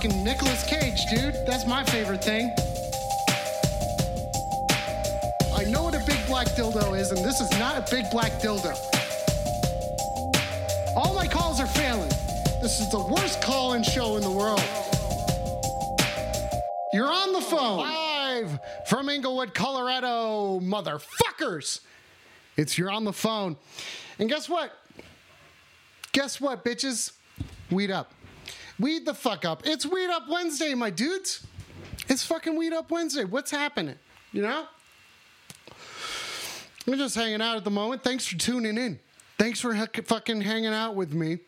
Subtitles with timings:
[0.00, 1.34] Fucking Nicolas Cage, dude.
[1.44, 2.52] That's my favorite thing.
[5.56, 8.30] I know what a big black dildo is, and this is not a big black
[8.34, 8.76] dildo.
[10.94, 12.10] All my calls are failing.
[12.62, 14.62] This is the worst call in show in the world.
[16.92, 17.78] You're on the phone.
[17.78, 21.80] Live from Englewood, Colorado, motherfuckers.
[22.56, 23.56] It's You're on the phone.
[24.20, 24.70] And guess what?
[26.12, 27.10] Guess what, bitches?
[27.72, 28.12] Weed up.
[28.78, 29.66] Weed the fuck up.
[29.66, 31.44] It's Weed Up Wednesday, my dudes.
[32.08, 33.24] It's fucking Weed Up Wednesday.
[33.24, 33.96] What's happening?
[34.32, 34.66] You know?
[36.86, 38.04] We're just hanging out at the moment.
[38.04, 38.98] Thanks for tuning in.
[39.36, 41.38] Thanks for fucking hanging out with me.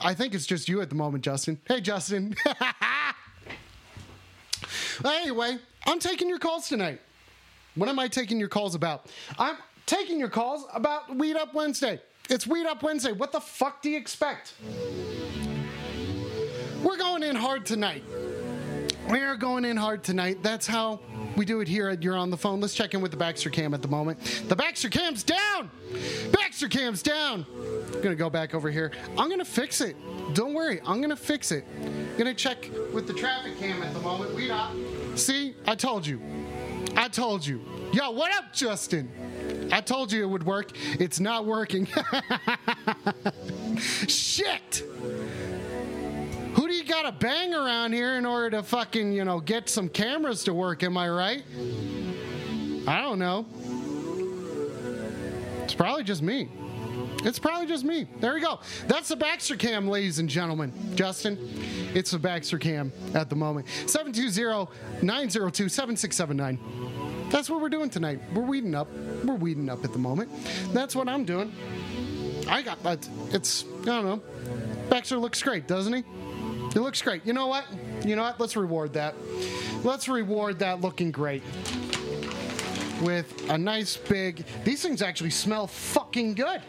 [0.00, 1.58] I think it's just you at the moment, Justin.
[1.66, 2.34] Hey, Justin.
[5.04, 7.00] anyway, I'm taking your calls tonight.
[7.74, 9.06] What am I taking your calls about?
[9.38, 12.00] I'm taking your calls about Weed Up Wednesday.
[12.28, 13.12] It's Weed Up Wednesday.
[13.12, 14.54] What the fuck do you expect?
[16.96, 18.02] We're going in hard tonight.
[19.10, 20.42] We are going in hard tonight.
[20.42, 21.00] That's how
[21.36, 22.58] we do it here at You're on the Phone.
[22.58, 24.18] Let's check in with the Baxter Cam at the moment.
[24.48, 25.70] The Baxter Cam's down!
[26.32, 27.44] Baxter Cam's down!
[27.92, 28.92] I'm gonna go back over here.
[29.18, 29.94] I'm gonna fix it.
[30.32, 31.66] Don't worry, I'm gonna fix it.
[31.82, 34.34] I'm gonna check with the traffic cam at the moment.
[34.34, 34.72] We not.
[35.16, 36.18] See, I told you.
[36.96, 37.60] I told you.
[37.92, 39.68] Yo, what up, Justin?
[39.70, 40.72] I told you it would work.
[40.98, 41.88] It's not working.
[43.76, 44.82] Shit!
[47.02, 50.82] Gotta bang around here in order to fucking, you know, get some cameras to work?
[50.82, 51.44] Am I right?
[52.88, 53.44] I don't know.
[55.62, 56.48] It's probably just me.
[57.22, 58.08] It's probably just me.
[58.20, 58.60] There we go.
[58.86, 60.72] That's the Baxter Cam, ladies and gentlemen.
[60.94, 61.38] Justin,
[61.94, 63.68] it's the Baxter Cam at the moment.
[63.84, 64.66] 720
[65.02, 67.28] 902 7679.
[67.28, 68.20] That's what we're doing tonight.
[68.32, 68.90] We're weeding up.
[69.22, 70.30] We're weeding up at the moment.
[70.72, 71.52] That's what I'm doing.
[72.48, 72.78] I got.
[73.34, 74.22] It's, I don't know.
[74.88, 76.02] Baxter looks great, doesn't he?
[76.76, 77.24] It looks great.
[77.24, 77.64] You know what?
[78.04, 78.38] You know what?
[78.38, 79.14] Let's reward that.
[79.82, 81.42] Let's reward that looking great
[83.00, 84.44] with a nice big.
[84.62, 86.60] These things actually smell fucking good.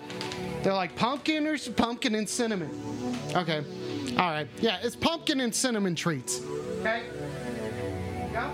[0.64, 2.70] They're like pumpkin or pumpkin and cinnamon.
[3.36, 3.66] Okay.
[4.12, 4.48] All right.
[4.62, 6.42] Yeah, it's pumpkin and cinnamon treats.
[6.80, 7.04] Okay.
[8.32, 8.54] Go.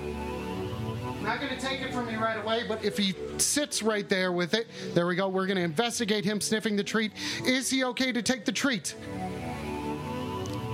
[1.21, 4.55] Not gonna take it from me right away, but if he sits right there with
[4.55, 4.65] it,
[4.95, 5.29] there we go.
[5.29, 7.11] We're gonna investigate him sniffing the treat.
[7.45, 8.95] Is he okay to take the treat?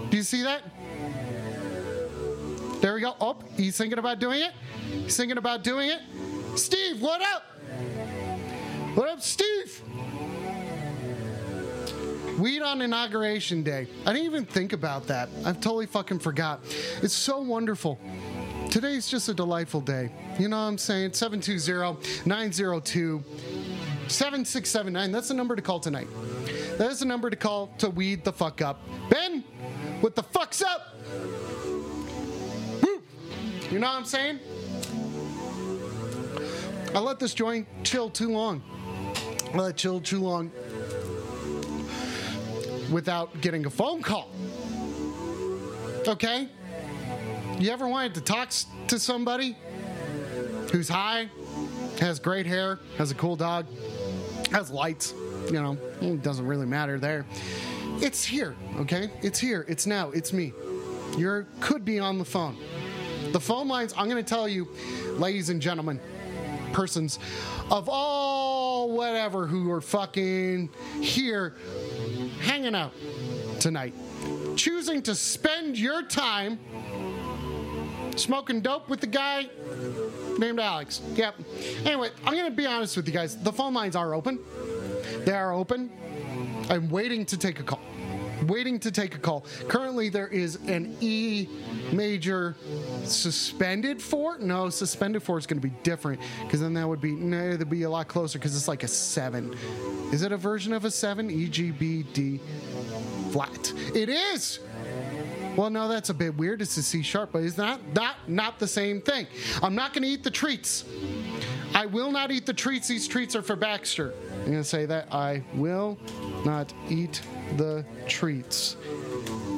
[0.09, 0.63] Do you see that?
[2.81, 3.15] There we go.
[3.19, 4.53] Oh, he's thinking about doing it.
[5.03, 5.99] He's thinking about doing it.
[6.57, 7.43] Steve, what up?
[8.95, 9.83] What up, Steve?
[12.39, 13.87] Weed on inauguration day.
[14.05, 15.29] I didn't even think about that.
[15.45, 16.61] I've totally fucking forgot.
[17.01, 17.99] It's so wonderful.
[18.71, 20.09] Today's just a delightful day.
[20.39, 21.13] You know what I'm saying?
[21.13, 23.23] 720 902
[24.07, 25.11] 7679.
[25.11, 26.07] That's the number to call tonight.
[26.79, 28.79] That is the number to call to weed the fuck up.
[29.09, 29.41] Ben,
[29.99, 30.95] what the fuck's up?
[32.81, 33.03] Woo!
[33.69, 34.39] You know what I'm saying?
[36.95, 38.63] I let this joint chill too long.
[39.53, 40.53] I let it chill too long
[42.89, 44.31] without getting a phone call.
[46.07, 46.47] Okay?
[47.59, 48.53] You ever wanted to talk
[48.87, 49.57] to somebody
[50.71, 51.29] who's high,
[51.99, 53.65] has great hair, has a cool dog,
[54.53, 55.13] has lights?
[55.49, 57.25] You know, it doesn't really matter there.
[58.01, 59.09] It's here, okay?
[59.21, 59.65] It's here.
[59.67, 60.11] It's now.
[60.11, 60.53] It's me.
[61.17, 62.55] You could be on the phone.
[63.31, 64.67] The phone lines, I'm going to tell you,
[65.17, 65.99] ladies and gentlemen,
[66.71, 67.19] persons
[67.71, 70.69] of all whatever who are fucking
[71.01, 71.55] here
[72.41, 72.93] hanging out
[73.59, 73.93] tonight,
[74.55, 76.59] choosing to spend your time
[78.15, 79.47] smoking dope with the guy
[80.37, 81.01] named Alex.
[81.15, 81.35] Yep.
[81.85, 83.37] Anyway, I'm going to be honest with you guys.
[83.37, 84.39] The phone lines are open.
[85.25, 85.89] They are open.
[86.69, 87.81] I'm waiting to take a call.
[88.47, 89.45] Waiting to take a call.
[89.67, 91.47] Currently, there is an E
[91.91, 92.55] major
[93.03, 94.37] suspended for.
[94.37, 97.69] No, suspended for is going to be different because then that would be no, it'd
[97.69, 99.53] be a lot closer because it's like a seven.
[100.13, 101.29] Is it a version of a seven?
[101.29, 102.39] E G B D
[103.31, 103.73] flat.
[103.93, 104.59] It is.
[105.57, 106.61] Well, no, that's a bit weird.
[106.61, 109.27] It's a C sharp, but it's not not not the same thing.
[109.61, 110.85] I'm not going to eat the treats.
[111.73, 112.87] I will not eat the treats.
[112.87, 114.13] These treats are for Baxter.
[114.39, 115.97] I'm going to say that I will
[116.45, 117.21] not eat
[117.57, 118.75] the treats.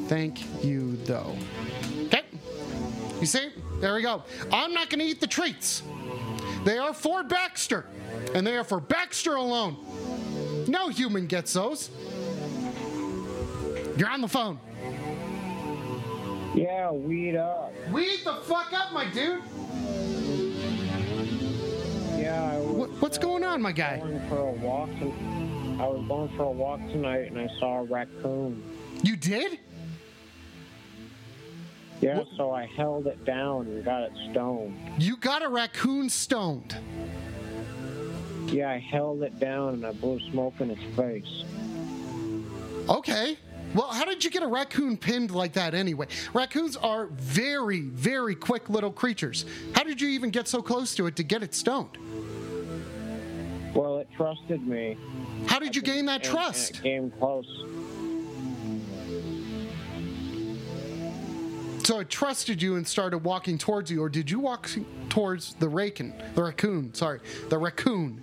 [0.07, 1.35] Thank you, though.
[2.05, 2.23] Okay.
[3.19, 3.49] You see?
[3.79, 4.23] There we go.
[4.51, 5.83] I'm not going to eat the treats.
[6.65, 7.85] They are for Baxter,
[8.35, 9.77] and they are for Baxter alone.
[10.67, 11.89] No human gets those.
[13.97, 14.59] You're on the phone.
[16.53, 17.73] Yeah, weed up.
[17.91, 19.41] Weed the fuck up, my dude.
[22.21, 23.97] Yeah, What, what's going on, my guy?
[23.97, 24.89] going for a walk.
[24.99, 28.63] I was going for a walk tonight, and I saw a raccoon.
[29.03, 29.59] You did?
[31.99, 34.77] Yeah, What- so I held it down and got it stoned.
[34.99, 36.75] You got a raccoon stoned.
[38.47, 41.43] Yeah, I held it down and I blew smoke in its face.
[42.89, 43.37] Okay.
[43.73, 46.07] Well, how did you get a raccoon pinned like that anyway?
[46.33, 49.45] Raccoons are very, very quick little creatures.
[49.73, 51.97] How did you even get so close to it to get it stoned?
[53.73, 54.97] Well, it trusted me.
[55.47, 56.71] How did you gain that and- and trust?
[56.71, 57.47] it came close.
[61.83, 64.69] So it trusted you and started walking towards you, or did you walk
[65.09, 66.13] towards the raccoon?
[66.35, 68.21] The raccoon, sorry, the raccoon.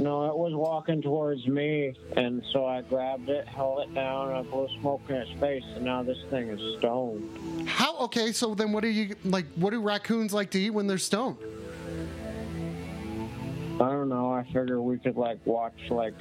[0.00, 4.38] No, it was walking towards me, and so I grabbed it, held it down, and
[4.38, 7.68] I blew smoke in its face, and now this thing is stoned.
[7.68, 7.98] How?
[7.98, 9.44] Okay, so then what do you like?
[9.56, 11.36] What do raccoons like to eat when they're stoned?
[13.78, 14.32] I don't know.
[14.32, 16.14] I figure we could like watch like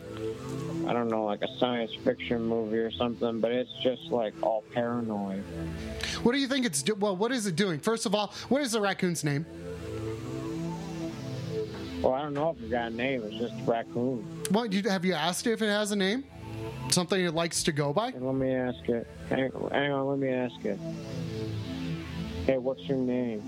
[0.86, 4.64] I don't know, like a science fiction movie or something, but it's just like all
[4.74, 5.44] paranoid.
[6.24, 6.96] What do you think it's do?
[6.96, 7.80] Well, what is it doing?
[7.80, 9.46] First of all, what is the raccoon's name?
[12.02, 13.24] Well, I don't know if it got a name.
[13.24, 14.26] It's just a raccoon.
[14.52, 16.24] What you have you asked it if it has a name?
[16.90, 18.12] Something it likes to go by?
[18.18, 19.08] Let me ask it.
[19.30, 20.80] Hang, hang on, let me ask it.
[22.46, 23.44] Hey, what's your name?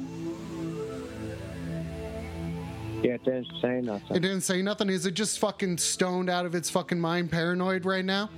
[3.01, 4.15] Yeah, it didn't say nothing.
[4.15, 4.89] It didn't say nothing.
[4.89, 8.29] Is it just fucking stoned out of its fucking mind, paranoid right now?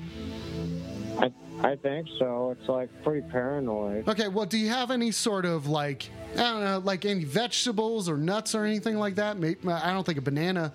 [1.19, 1.31] I,
[1.63, 2.55] I think so.
[2.59, 4.07] It's like pretty paranoid.
[4.09, 8.09] Okay, well, do you have any sort of like, I don't know, like any vegetables
[8.09, 9.37] or nuts or anything like that?
[9.37, 10.73] May- I don't think a banana.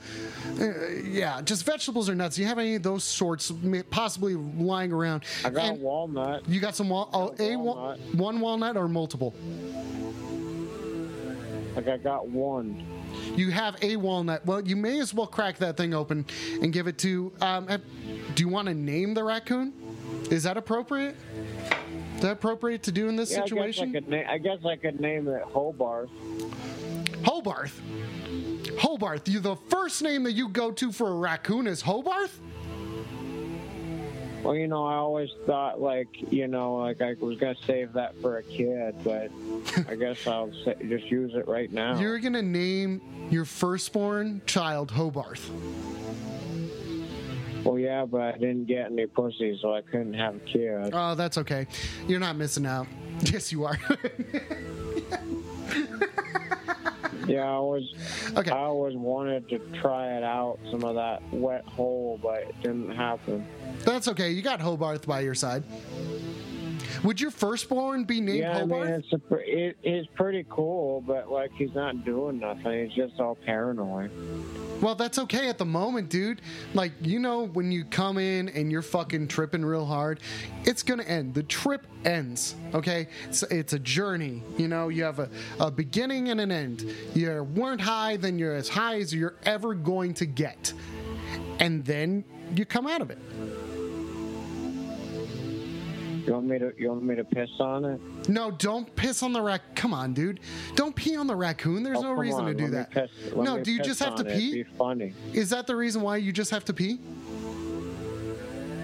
[0.58, 2.36] Uh, yeah, just vegetables or nuts.
[2.36, 3.52] Do you have any of those sorts
[3.90, 5.24] possibly lying around?
[5.44, 6.48] I got And walnut.
[6.48, 8.14] you got some wal- oh, a wa- walnut.
[8.14, 9.34] one walnut or multiple?
[11.78, 12.84] Like I got one.
[13.36, 14.44] You have a walnut.
[14.44, 16.26] Well, you may as well crack that thing open
[16.60, 17.30] and give it to.
[17.40, 17.82] Um, have-
[18.34, 19.72] do you want to name the raccoon?
[20.28, 21.14] Is that appropriate?
[22.16, 23.90] Is that appropriate to do in this Yeah, situation?
[23.90, 26.08] I guess I could, na- I guess I could name it Hobart.
[27.22, 27.80] Hobarth.
[28.80, 29.28] Hobarth.
[29.28, 32.40] You the first name that you go to for a raccoon is Hobarth?
[34.42, 38.14] Well, you know, I always thought like, you know, like I was gonna save that
[38.20, 39.30] for a kid, but
[39.88, 41.98] I guess I'll sa- just use it right now.
[41.98, 43.00] You're gonna name
[43.30, 45.50] your firstborn child Hobarth.
[47.64, 50.90] Well, yeah, but I didn't get any pussy, so I couldn't have a kid.
[50.94, 51.66] Oh, that's okay.
[52.06, 52.86] You're not missing out.
[53.24, 53.76] Yes, you are.
[57.28, 57.84] Yeah, I always,
[58.36, 58.50] Okay.
[58.50, 62.90] I always wanted to try it out, some of that wet hole, but it didn't
[62.90, 63.46] happen.
[63.84, 64.30] that's okay.
[64.30, 65.62] You got Hobarth by your side.
[67.04, 71.30] Would your firstborn be named yeah, I mean, it's a, it, it's pretty cool, but
[71.30, 72.88] like he's not doing nothing.
[72.88, 74.10] He's just all paranoid.
[74.80, 76.40] Well, that's okay at the moment, dude.
[76.72, 80.20] Like, you know, when you come in and you're fucking tripping real hard,
[80.64, 81.34] it's gonna end.
[81.34, 83.08] The trip ends, okay?
[83.24, 84.42] It's, it's a journey.
[84.56, 86.84] You know, you have a, a beginning and an end.
[87.14, 90.72] You weren't high, then you're as high as you're ever going to get.
[91.58, 93.18] And then you come out of it.
[96.28, 98.28] You want me to, you want me to piss on it?
[98.28, 99.62] No, don't piss on the rac.
[99.74, 100.40] Come on, dude.
[100.74, 101.82] Don't pee on the raccoon.
[101.82, 103.10] There's Oh, no reason to do let that.
[103.24, 104.62] piss- no, do you just have to on pee?
[104.76, 105.14] Funny.
[105.32, 106.98] Is that the reason why you just have to pee?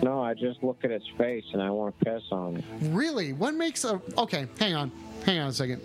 [0.03, 2.65] No, I just look at its face and I want to piss on it.
[2.81, 3.35] Really?
[3.35, 4.01] What makes a.
[4.17, 4.91] Okay, hang on.
[5.27, 5.83] Hang on a second.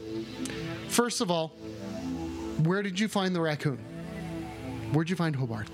[0.88, 1.50] First of all,
[2.64, 3.80] where did you find the raccoon?
[4.94, 5.68] Where'd you find Hobart?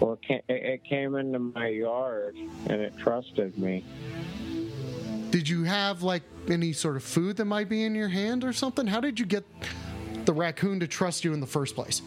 [0.00, 3.84] Well, it came, it it came into my yard and it trusted me.
[5.34, 8.52] Did you have like any sort of food that might be in your hand or
[8.52, 8.86] something?
[8.86, 9.44] How did you get
[10.26, 12.02] the raccoon to trust you in the first place?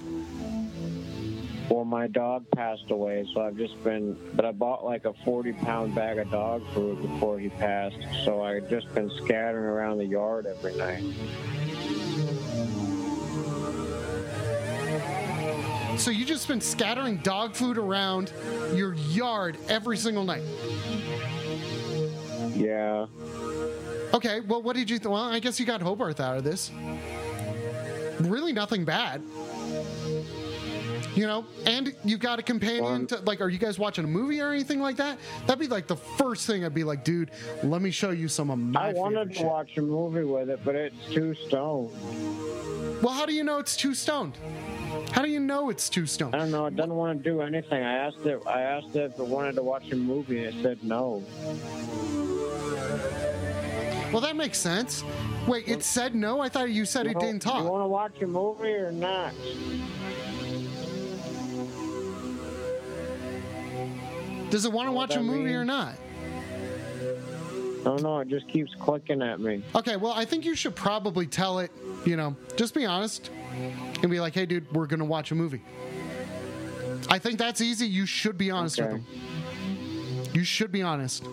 [1.69, 4.17] Well, my dog passed away, so I've just been.
[4.34, 8.41] But I bought like a 40 pound bag of dog food before he passed, so
[8.41, 11.03] I've just been scattering around the yard every night.
[15.98, 18.31] So you just been scattering dog food around
[18.74, 20.43] your yard every single night.
[22.57, 23.05] Yeah.
[24.13, 24.97] Okay, well, what did you?
[24.97, 26.71] Th- well, I guess you got Hobart out of this.
[28.21, 29.21] Really, nothing bad.
[31.13, 33.41] You know, and you got a companion to like.
[33.41, 35.17] Are you guys watching a movie or anything like that?
[35.45, 37.31] That'd be like the first thing I'd be like, dude,
[37.63, 38.89] let me show you some of my.
[38.89, 41.91] I wanted to shit." watch a movie with it, but it's too stoned.
[43.01, 44.37] Well, how do you know it's too stoned?
[45.11, 46.35] How do you know it's too stoned?
[46.35, 46.65] I don't know.
[46.67, 47.83] It doesn't want to do anything.
[47.83, 48.39] I asked it.
[48.47, 51.23] I asked it if it wanted to watch a movie, and it said no.
[54.11, 55.03] Well, that makes sense.
[55.47, 56.39] Wait, it said no.
[56.39, 57.63] I thought you said it didn't talk.
[57.63, 59.33] You want to watch a movie or not?
[64.49, 65.95] Does it want to watch a movie or not?
[67.81, 68.19] I don't know.
[68.19, 69.63] It just keeps clicking at me.
[69.75, 71.71] Okay, well, I think you should probably tell it,
[72.05, 73.29] you know, just be honest
[74.01, 75.61] and be like, hey, dude, we're going to watch a movie.
[77.09, 77.87] I think that's easy.
[77.87, 79.05] You should be honest with them.
[80.33, 81.23] You should be honest.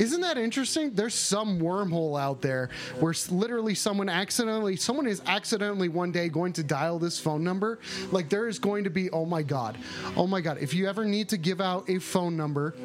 [0.04, 0.94] Isn't that interesting?
[0.94, 2.70] There's some wormhole out there
[3.00, 7.80] where literally someone accidentally, someone is accidentally one day going to dial this phone number.
[8.12, 9.78] Like there is going to be, oh my God,
[10.18, 10.58] oh my God.
[10.60, 12.76] If you ever need to give out a phone number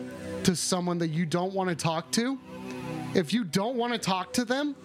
[0.45, 2.39] to someone that you don't want to talk to,
[3.15, 4.77] if you don't want to talk to them,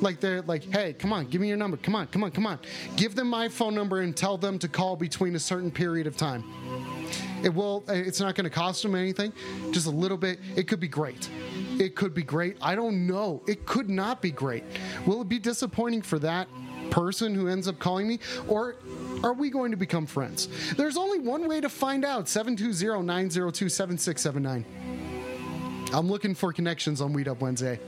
[0.00, 1.76] like they're like, hey, come on, give me your number.
[1.76, 2.60] Come on, come on, come on.
[2.94, 6.16] Give them my phone number and tell them to call between a certain period of
[6.16, 6.44] time.
[7.42, 7.84] It will.
[7.88, 9.32] Eh, it's not going to cost them anything.
[9.72, 10.38] Just a little bit.
[10.56, 11.28] It could be great.
[11.80, 12.58] It could be great.
[12.60, 13.42] I don't know.
[13.48, 14.64] It could not be great.
[15.06, 16.46] Will it be disappointing for that
[16.90, 18.18] person who ends up calling me,
[18.48, 18.76] or
[19.24, 20.50] are we going to become friends?
[20.74, 22.26] There's only one way to find out.
[22.26, 24.64] 720-902-7679.
[25.94, 27.80] I'm looking for connections on Weed Up Wednesday.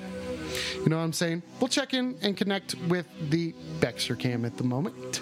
[0.77, 1.43] You know what I'm saying?
[1.61, 5.21] We'll check in and connect with the Baxter cam at the moment.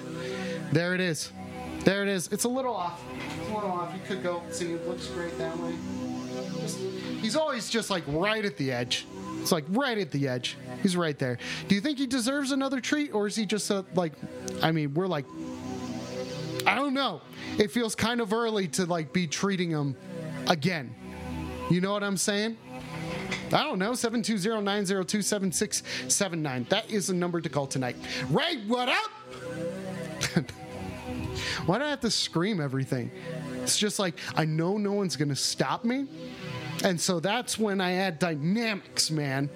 [0.73, 1.33] There it is.
[1.81, 2.29] There it is.
[2.29, 3.03] It's a little off.
[3.41, 3.93] It's a little off.
[3.95, 4.71] You could go see.
[4.73, 5.75] It looks great that way.
[7.21, 9.07] He's always just like right at the edge.
[9.41, 10.57] It's like right at the edge.
[10.83, 11.39] He's right there.
[11.69, 14.13] Do you think he deserves another treat, or is he just a, like?
[14.63, 15.27] I mean, we're like,
[16.67, 17.21] I don't know.
[17.59, 19.97] It feels kind of early to like be treating him
[20.49, 20.95] again.
[21.71, 22.57] You know what I'm saying?
[23.53, 23.93] I don't know.
[23.93, 26.69] 720-902-7679.
[26.69, 27.97] That is the number to call tonight.
[28.31, 29.11] Ray, what up?
[31.67, 33.11] Why do I have to scream everything?
[33.63, 36.07] It's just like I know no one's gonna stop me.
[36.83, 39.51] And so that's when I add dynamics, man.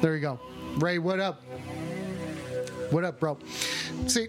[0.00, 0.40] There you go.
[0.76, 1.42] Ray, what up?
[2.90, 3.38] What up, bro?
[4.06, 4.28] See,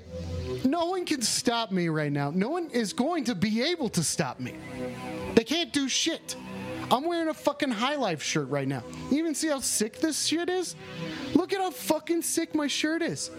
[0.65, 2.31] no one can stop me right now.
[2.31, 4.55] No one is going to be able to stop me.
[5.35, 6.35] They can't do shit.
[6.91, 8.83] I'm wearing a fucking High Life shirt right now.
[9.09, 10.75] You even see how sick this shit is?
[11.33, 13.31] Look at how fucking sick my shirt is.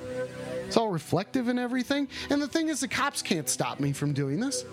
[0.67, 2.09] It's all reflective and everything.
[2.31, 4.65] And the thing is, the cops can't stop me from doing this.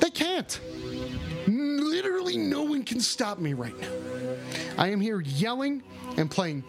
[0.00, 0.60] They can't.
[1.46, 3.88] Literally, no one can stop me right now.
[4.78, 5.82] I am here yelling
[6.16, 6.64] and playing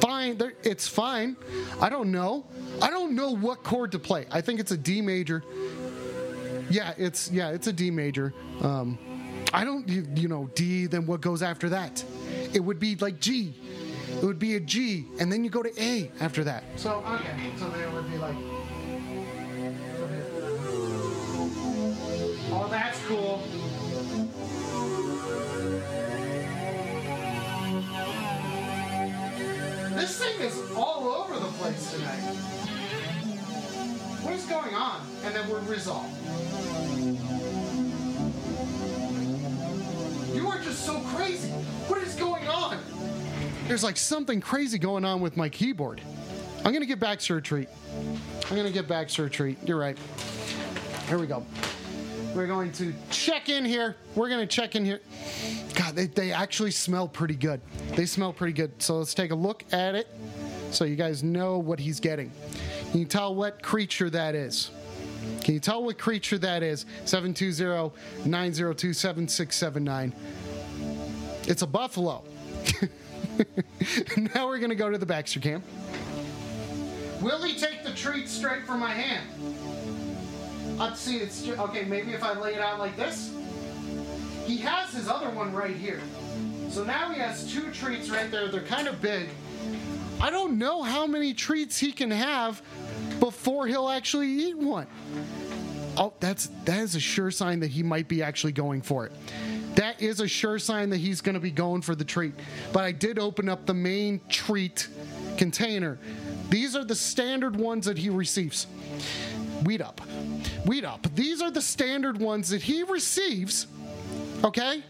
[0.00, 0.38] fine.
[0.62, 1.36] It's fine.
[1.80, 2.44] I don't know.
[2.82, 4.26] I don't know what chord to play.
[4.30, 5.42] I think it's a D major.
[6.70, 8.32] Yeah, it's yeah, it's a D major.
[8.60, 8.98] Um,
[9.52, 10.86] I don't you, you know D.
[10.86, 12.04] Then what goes after that?
[12.52, 13.54] It would be like G.
[14.16, 16.64] It would be a G, and then you go to A after that.
[16.76, 18.36] So okay, so then it would be like.
[22.56, 23.42] Oh, that's cool.
[30.14, 32.20] This thing is all over the place tonight.
[34.22, 35.04] What is going on?
[35.24, 36.14] And then we're resolved.
[40.32, 41.50] You are just so crazy.
[41.88, 42.78] What is going on?
[43.66, 46.00] There's like something crazy going on with my keyboard.
[46.64, 47.68] I'm gonna get back to a treat.
[48.48, 49.58] I'm gonna get back to a treat.
[49.66, 49.98] You're right.
[51.08, 51.44] Here we go.
[52.34, 53.94] We're going to check in here.
[54.16, 55.00] We're to check in here.
[55.74, 57.60] God, they, they actually smell pretty good.
[57.96, 58.82] They smell pretty good.
[58.82, 60.08] So let's take a look at it
[60.70, 62.32] so you guys know what he's getting.
[62.90, 64.70] Can you tell what creature that is?
[65.42, 66.86] Can you tell what creature that is?
[67.04, 67.92] 720
[68.28, 70.12] 902 7679.
[71.46, 72.24] It's a buffalo.
[74.34, 75.64] now we're going to go to the Baxter camp.
[77.20, 79.28] Will he take the treat straight from my hand?
[80.78, 81.18] Let's see.
[81.18, 81.84] It's okay.
[81.84, 83.32] Maybe if I lay it out like this.
[84.46, 86.00] He has his other one right here.
[86.74, 88.48] So now he has two treats right there.
[88.48, 89.28] They're kind of big.
[90.20, 92.60] I don't know how many treats he can have
[93.20, 94.88] before he'll actually eat one.
[95.96, 99.12] Oh, that's that is a sure sign that he might be actually going for it.
[99.76, 102.34] That is a sure sign that he's going to be going for the treat.
[102.72, 104.88] But I did open up the main treat
[105.36, 105.96] container.
[106.50, 108.66] These are the standard ones that he receives.
[109.62, 110.00] Weed up.
[110.66, 111.06] Weed up.
[111.14, 113.68] These are the standard ones that he receives.
[114.42, 114.82] Okay?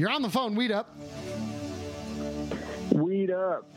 [0.00, 0.96] You're on the phone, weed up.
[2.90, 3.66] Weed up.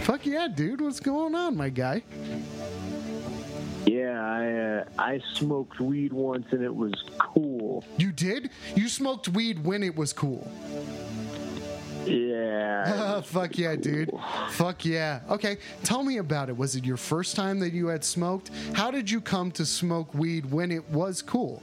[0.00, 0.80] Fuck yeah, dude.
[0.80, 2.02] What's going on, my guy?
[3.86, 7.84] yeah, I uh, I smoked weed once and it was cool.
[7.96, 8.50] You did?
[8.74, 10.50] You smoked weed when it was cool.
[12.06, 13.20] Yeah.
[13.24, 14.10] Fuck yeah, dude.
[14.50, 15.20] Fuck yeah.
[15.30, 16.56] Okay, tell me about it.
[16.56, 18.50] Was it your first time that you had smoked?
[18.72, 21.62] How did you come to smoke weed when it was cool?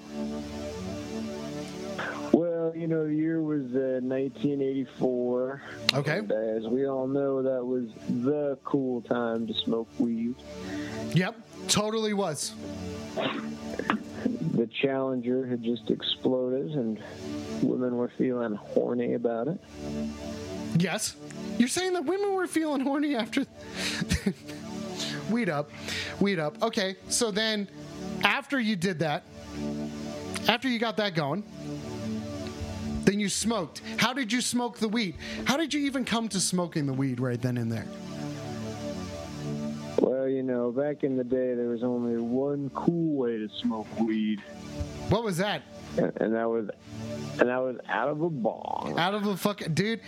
[2.86, 5.63] You know, the year was uh, 1984.
[5.96, 6.20] Okay.
[6.20, 10.36] And as we all know, that was the cool time to smoke weed.
[11.15, 11.36] Yep,
[11.68, 12.54] totally was.
[13.15, 17.01] The Challenger had just exploded, and
[17.63, 19.60] women were feeling horny about it.
[20.77, 21.15] Yes.
[21.58, 23.48] You're saying that women were feeling horny after.
[25.32, 25.72] weed up.
[26.20, 26.62] Weed up.
[26.62, 27.68] Okay, so then
[28.22, 29.24] after you did that,
[30.48, 31.44] after you got that going,
[33.05, 33.81] then you smoked.
[33.98, 35.15] How did you smoke the weed?
[35.46, 37.85] How did you even come to smoking the weed right then and there?
[40.00, 43.87] Well, you know, back in the day, there was only one cool way to smoke
[44.00, 44.41] weed,
[45.09, 45.61] What was that?
[45.98, 46.68] and, and that was,
[47.39, 48.96] and that was out of a bong.
[48.98, 50.01] Out of a fucking dude.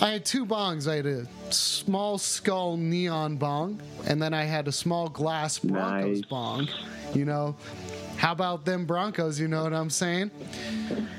[0.00, 0.88] I had two bongs.
[0.90, 6.20] I had a small skull neon bong, and then I had a small glass Broncos
[6.20, 6.24] Nice.
[6.30, 6.68] bong.
[7.14, 7.54] You know,
[8.16, 9.40] how about them Broncos?
[9.40, 10.30] You know what I'm saying?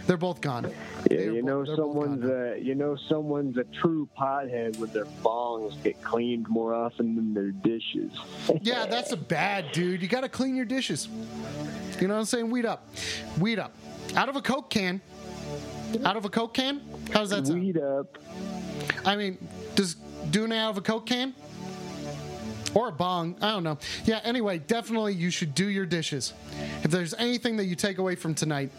[0.07, 0.65] They're both gone.
[1.09, 5.05] Yeah, They're you know both someone's a, you know someone's a true pothead when their
[5.23, 8.11] bongs get cleaned more often than their dishes.
[8.61, 10.01] Yeah, that's a bad dude.
[10.01, 11.07] You got to clean your dishes.
[11.99, 12.49] You know what I'm saying?
[12.49, 12.87] Weed up,
[13.39, 13.73] weed up.
[14.15, 15.01] Out of a Coke can.
[16.05, 16.81] Out of a Coke can.
[17.11, 17.59] How does that sound?
[17.61, 18.17] Weed up.
[19.05, 19.37] I mean,
[19.75, 19.95] does
[20.29, 21.33] doing it out of a Coke can?
[22.73, 23.35] Or a bong.
[23.41, 23.77] I don't know.
[24.05, 26.33] Yeah, anyway, definitely you should do your dishes.
[26.83, 28.71] If there's anything that you take away from tonight,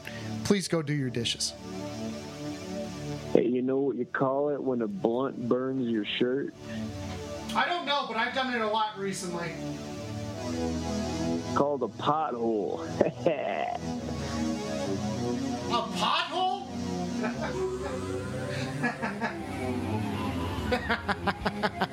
[0.44, 1.54] please go do your dishes.
[3.32, 6.54] Hey, you know what you call it when a blunt burns your shirt?
[7.54, 9.52] I don't know, but I've done it a lot recently.
[11.54, 12.84] Called a pothole.
[15.66, 16.68] A pothole?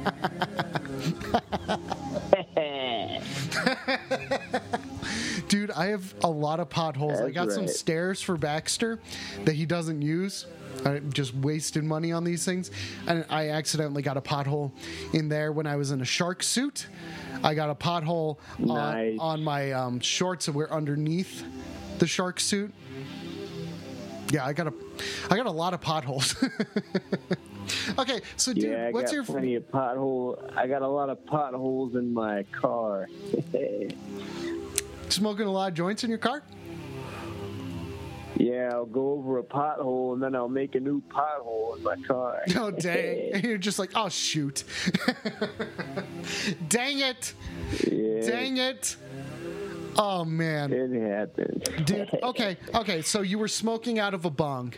[5.82, 7.20] I have a lot of potholes.
[7.20, 9.00] I That's got some stairs for Baxter
[9.46, 10.46] that he doesn't use.
[10.86, 12.70] I just wasted money on these things.
[13.08, 14.74] And I accidentally got a pothole
[15.14, 16.86] in there when I was in a shark suit.
[17.44, 19.18] I got a pothole Nice.
[19.20, 21.44] on, on my um, shorts that were underneath
[21.98, 22.72] the shark suit.
[24.30, 24.74] Yeah, I got a,
[25.32, 26.36] I got a lot of potholes.
[27.98, 30.56] okay, so dude, yeah, I what's got your plenty of pothole.
[30.56, 33.10] I got a lot of potholes in my car.
[35.12, 36.44] smoking a lot of joints in your car?
[38.38, 41.96] yeah, I'll go over a pothole and then I'll make a new pothole in my
[42.08, 42.42] car.
[42.56, 43.34] Oh dang!
[43.34, 44.64] And you're just like, oh shoot!
[46.68, 47.34] dang it!
[47.92, 48.96] yeah, Dang it!
[49.98, 51.64] Oh man, It happens.
[51.86, 52.10] dude.
[52.24, 53.02] Okay, okay.
[53.02, 54.74] So you were smoking out of a bong,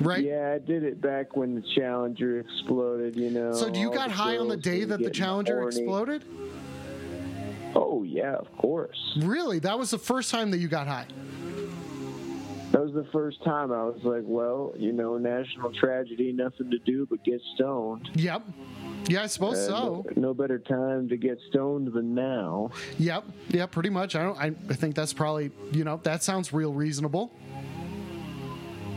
[0.00, 0.24] right?
[0.24, 3.52] Yeah, I did it back when the Challenger exploded, you know.
[3.52, 5.76] So do you got high on the day that the Challenger horny.
[5.76, 6.24] exploded?
[7.78, 8.96] Oh, yeah, of course.
[9.20, 9.58] Really?
[9.60, 11.06] That was the first time that you got high.
[12.72, 16.78] That was the first time I was like, well, you know, national tragedy, nothing to
[16.80, 18.08] do but get stoned.
[18.14, 18.42] Yep.
[19.08, 20.04] Yeah, I suppose Uh, so.
[20.16, 22.70] no, no better time to get stoned than now.
[22.98, 23.24] Yep.
[23.48, 24.16] Yeah, pretty much.
[24.16, 24.36] I don't.
[24.38, 25.52] I, I think that's probably.
[25.72, 27.30] You know, that sounds real reasonable.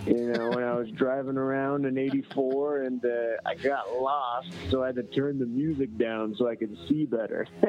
[0.05, 3.09] You know, when I was driving around in '84 and uh,
[3.45, 7.05] I got lost, so I had to turn the music down so I could see
[7.05, 7.45] better.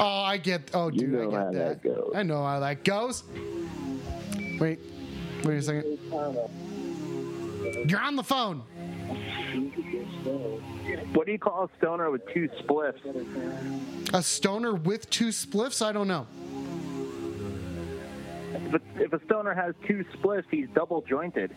[0.00, 0.70] Oh, I get.
[0.74, 1.82] Oh, You dude, know I get that.
[1.82, 2.12] that goes.
[2.16, 3.22] I know how that goes.
[4.58, 4.80] Wait,
[5.44, 5.98] wait a second.
[7.88, 8.62] You're on the phone.
[11.12, 14.14] What do you call a stoner with two spliffs?
[14.14, 15.80] A stoner with two spliffs?
[15.84, 16.26] I don't know.
[18.74, 21.54] If a, if a stoner has two spliffs, he's double jointed.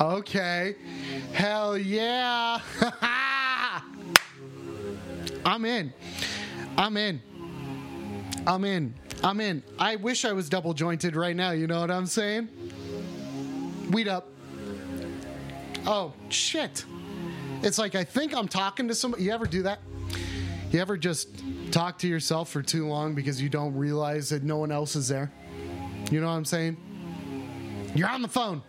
[0.00, 0.74] Okay.
[1.32, 2.58] Hell yeah.
[5.44, 5.92] I'm in.
[6.76, 7.22] I'm in.
[8.46, 8.94] I'm in.
[9.22, 9.62] I'm in.
[9.78, 11.52] I wish I was double jointed right now.
[11.52, 12.48] You know what I'm saying?
[13.90, 14.28] Weed up.
[15.86, 16.84] Oh, shit.
[17.62, 19.24] It's like I think I'm talking to somebody.
[19.24, 19.78] You ever do that?
[20.72, 21.28] You ever just
[21.70, 25.06] talk to yourself for too long because you don't realize that no one else is
[25.06, 25.30] there?
[26.14, 26.76] You know what I'm saying?
[27.96, 28.62] You're on the phone.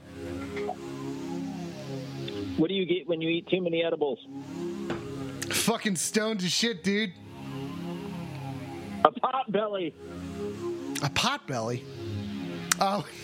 [2.58, 4.17] What do you get when you eat too many edibles?
[5.51, 7.13] Fucking stoned to shit, dude.
[9.03, 9.93] A pot belly.
[11.03, 11.84] A pot belly.
[12.81, 13.05] Oh.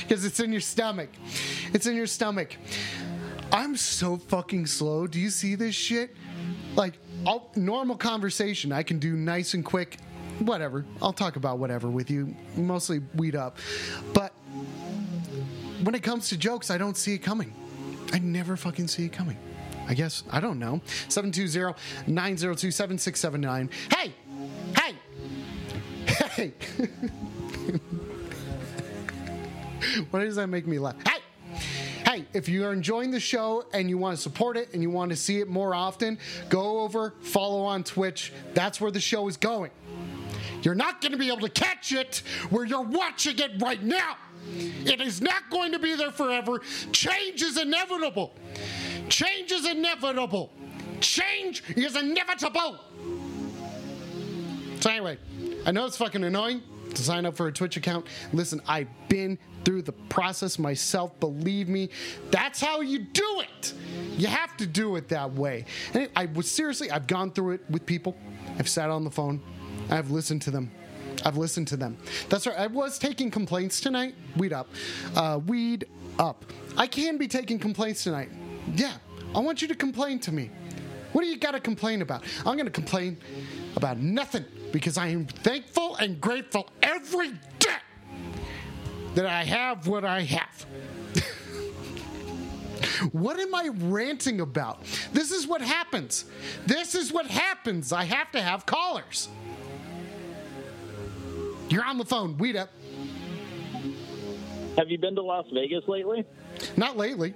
[0.00, 1.10] Because it's in your stomach.
[1.72, 2.56] It's in your stomach.
[3.52, 5.06] I'm so fucking slow.
[5.06, 6.14] Do you see this shit?
[6.74, 9.98] Like, I'll, normal conversation, I can do nice and quick.
[10.40, 10.84] Whatever.
[11.02, 12.34] I'll talk about whatever with you.
[12.56, 13.58] Mostly weed up.
[14.14, 14.32] But
[15.82, 17.52] when it comes to jokes, I don't see it coming.
[18.12, 19.36] I never fucking see it coming.
[19.86, 20.24] I guess.
[20.30, 20.80] I don't know.
[21.08, 21.74] 720
[22.06, 23.70] 902 7679.
[23.94, 24.12] Hey!
[24.76, 24.94] Hey!
[26.06, 26.52] Hey!
[30.10, 30.96] Why does that make me laugh?
[31.06, 31.20] Hey!
[32.04, 34.90] Hey, if you are enjoying the show and you want to support it and you
[34.90, 38.32] want to see it more often, go over, follow on Twitch.
[38.54, 39.70] That's where the show is going.
[40.62, 44.16] You're not going to be able to catch it where you're watching it right now.
[44.84, 46.60] It is not going to be there forever.
[46.92, 48.34] Change is inevitable.
[49.08, 50.52] Change is inevitable.
[51.00, 52.80] Change is inevitable.
[54.80, 55.18] So, anyway,
[55.66, 56.62] I know it's fucking annoying
[56.94, 58.06] to sign up for a Twitch account.
[58.32, 61.18] Listen, I've been through the process myself.
[61.20, 61.90] Believe me,
[62.30, 63.74] that's how you do it.
[64.16, 65.64] You have to do it that way.
[65.94, 68.16] And I was seriously, I've gone through it with people.
[68.58, 69.42] I've sat on the phone.
[69.90, 70.70] I've listened to them.
[71.24, 71.96] I've listened to them.
[72.28, 72.58] That's right.
[72.58, 74.14] I was taking complaints tonight.
[74.36, 74.68] Weed up.
[75.16, 75.86] Uh, weed
[76.18, 76.44] up.
[76.76, 78.30] I can be taking complaints tonight.
[78.74, 78.94] Yeah.
[79.34, 80.50] I want you to complain to me.
[81.12, 82.22] What do you got to complain about?
[82.40, 83.18] I'm going to complain
[83.76, 87.68] about nothing because I am thankful and grateful every day
[89.14, 90.66] that I have what I have.
[93.12, 94.84] what am I ranting about?
[95.12, 96.26] This is what happens.
[96.66, 97.92] This is what happens.
[97.92, 99.28] I have to have callers.
[101.68, 102.36] You're on the phone.
[102.38, 102.70] Weed up.
[104.76, 106.24] Have you been to Las Vegas lately?
[106.76, 107.34] Not lately.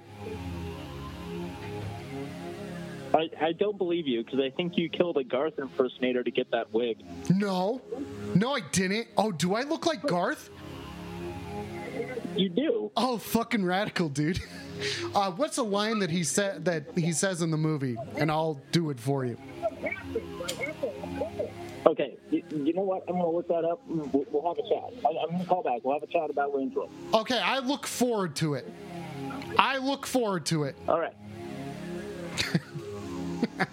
[3.13, 6.49] I, I don't believe you because I think you killed a Garth impersonator to get
[6.51, 7.03] that wig.
[7.29, 7.81] No.
[8.33, 9.07] No, I didn't.
[9.17, 10.49] Oh, do I look like Garth?
[12.35, 12.91] You do.
[12.97, 14.39] Oh, fucking radical, dude.
[15.13, 17.95] Uh, what's a line that he said that he says in the movie?
[18.17, 19.37] And I'll do it for you.
[21.85, 23.03] Okay, you, you know what?
[23.07, 23.81] I'm gonna look that up.
[23.87, 24.93] We'll, we'll have a chat.
[25.05, 25.81] I, I'm gonna call back.
[25.83, 26.91] We'll have a chat about Range Rover.
[27.13, 28.71] Okay, I look forward to it.
[29.57, 30.75] I look forward to it.
[30.87, 31.13] All right.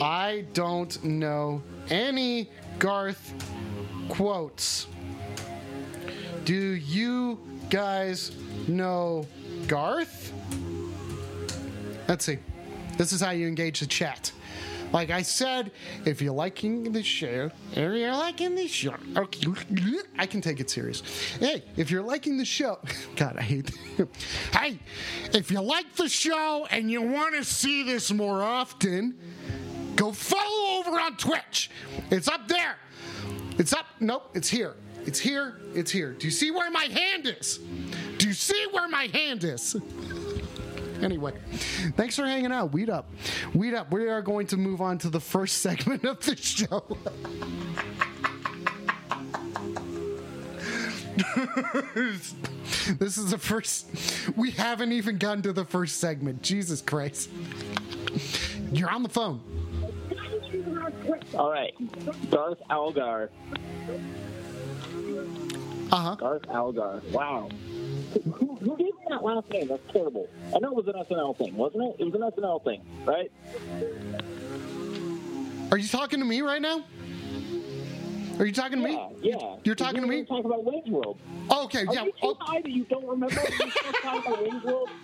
[0.00, 3.34] I don't know any Garth
[4.08, 4.86] quotes.
[6.44, 8.32] Do you guys
[8.66, 9.26] know
[9.68, 10.32] Garth?
[12.08, 12.38] Let's see.
[12.96, 14.32] This is how you engage the chat.
[14.92, 15.70] Like I said,
[16.04, 19.46] if you're liking the show, if you're liking the show, okay,
[20.18, 21.02] I can take it serious.
[21.38, 22.78] Hey, if you're liking the show,
[23.16, 23.70] God, I hate.
[24.52, 24.78] hey,
[25.32, 29.16] if you like the show and you want to see this more often,
[29.94, 31.70] go follow over on Twitch.
[32.10, 32.76] It's up there.
[33.58, 33.86] It's up.
[34.00, 34.74] Nope, it's here.
[35.06, 35.60] It's here.
[35.74, 36.12] It's here.
[36.12, 37.60] Do you see where my hand is?
[38.18, 39.76] Do you see where my hand is?
[41.10, 41.32] Anyway,
[41.96, 42.72] thanks for hanging out.
[42.72, 43.10] Weed up.
[43.54, 43.90] Weed up.
[43.90, 46.84] We are going to move on to the first segment of the show.
[52.98, 53.88] this is the first.
[54.36, 56.42] We haven't even gotten to the first segment.
[56.42, 57.30] Jesus Christ.
[58.72, 59.40] You're on the phone.
[61.34, 61.72] All right.
[62.30, 63.30] Garth Algar.
[65.90, 66.14] Uh huh.
[66.16, 67.02] Garth Algar.
[67.10, 67.48] Wow.
[68.12, 69.68] Who, who gave him that last name?
[69.68, 70.28] That's terrible.
[70.54, 71.96] I know it was an SNL thing, wasn't it?
[72.00, 73.30] It was an SNL thing, right?
[75.70, 76.84] Are you talking to me right now?
[78.40, 78.94] Are you talking to me?
[79.20, 79.56] Yeah, yeah.
[79.64, 80.24] You're talking to me?
[80.24, 81.18] talking about Wayne's World.
[81.50, 82.04] Oh, okay, Are yeah.
[82.04, 83.34] you oh, high that you don't remember?
[83.34, 83.70] you
[84.02, 84.88] talking about Wayne's World?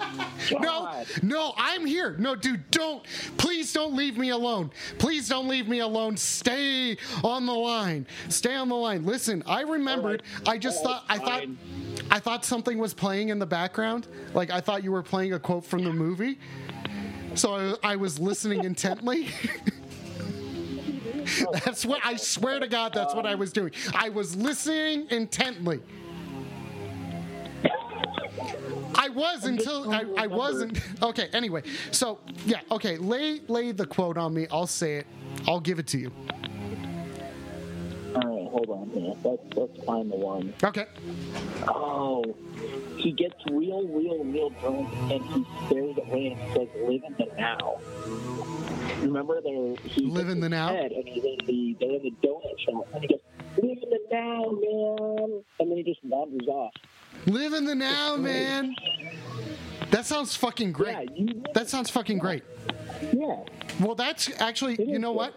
[0.61, 2.15] No, no, I'm here.
[2.19, 3.05] No, dude, don't.
[3.37, 4.71] Please don't leave me alone.
[4.99, 6.17] Please don't leave me alone.
[6.17, 8.07] Stay on the line.
[8.29, 9.05] Stay on the line.
[9.05, 10.23] Listen, I remembered.
[10.47, 11.05] I just All thought.
[11.11, 11.41] right, I thought.
[11.41, 11.59] fine.
[12.11, 14.07] I thought something was playing in the background.
[14.35, 16.39] Like I thought you were playing a quote from the movie.
[17.35, 19.29] So I, I was listening intently.
[21.53, 22.93] that's what I swear to God.
[22.95, 23.73] That's what I was doing.
[23.95, 25.81] I was listening intently.
[28.95, 30.81] I was until I, I wasn't.
[31.03, 31.29] Okay.
[31.33, 32.61] Anyway, so yeah.
[32.71, 32.97] Okay.
[32.97, 34.47] Lay lay the quote on me.
[34.51, 35.07] I'll say it.
[35.47, 36.13] I'll give it to you.
[38.57, 39.13] Hold on here.
[39.23, 40.55] Let's, let's find the one.
[40.65, 40.87] Okay.
[41.69, 42.25] Oh,
[42.97, 47.27] he gets real, real, real drunk, and he stares away and says, "Live in the
[47.37, 47.77] now."
[49.03, 50.69] Remember, there he Live in the now?
[50.69, 53.21] head, and he's in the they're in the donut shop, and he goes,
[53.59, 56.73] "Live in the now, man," and then he just wanders off.
[57.27, 58.75] Live in the now, man.
[59.91, 61.11] That sounds fucking great.
[61.15, 62.43] Yeah, That sounds fucking great.
[63.13, 63.37] Yeah.
[63.81, 65.35] Well, that's actually, you know what?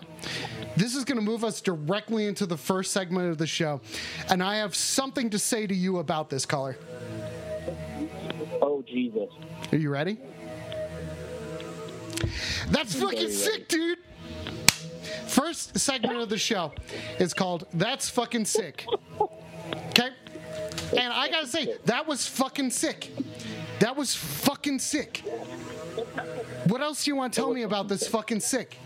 [0.75, 3.81] This is going to move us directly into the first segment of the show.
[4.29, 6.77] And I have something to say to you about this caller.
[8.61, 9.29] Oh Jesus.
[9.71, 10.17] Are you ready?
[12.69, 13.99] That's very fucking sick, dude.
[15.27, 16.73] First segment of the show
[17.19, 18.85] is called That's Fucking Sick.
[19.89, 20.09] Okay?
[20.97, 23.11] And I gotta say, that was fucking sick.
[23.79, 25.23] That was fucking sick.
[26.65, 28.77] What else do you want to tell me about this fucking sick?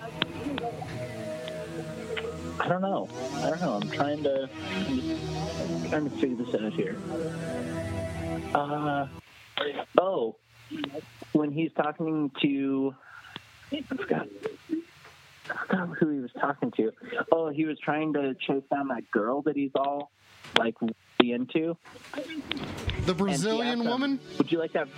[2.60, 3.10] I don't know.
[3.36, 3.80] I don't know.
[3.82, 6.96] I'm trying to I'm trying to figure this out here.
[8.54, 9.08] Uh
[9.98, 10.36] oh,
[11.34, 12.96] when he's talking to
[13.72, 14.28] I forgot.
[15.50, 16.94] I forgot who he was talking to.
[17.32, 20.12] Oh, he was trying to chase down that girl that he's all
[20.58, 20.76] like
[21.24, 21.78] really into.
[23.06, 24.20] The Brazilian him, woman?
[24.38, 24.90] Would you like to have?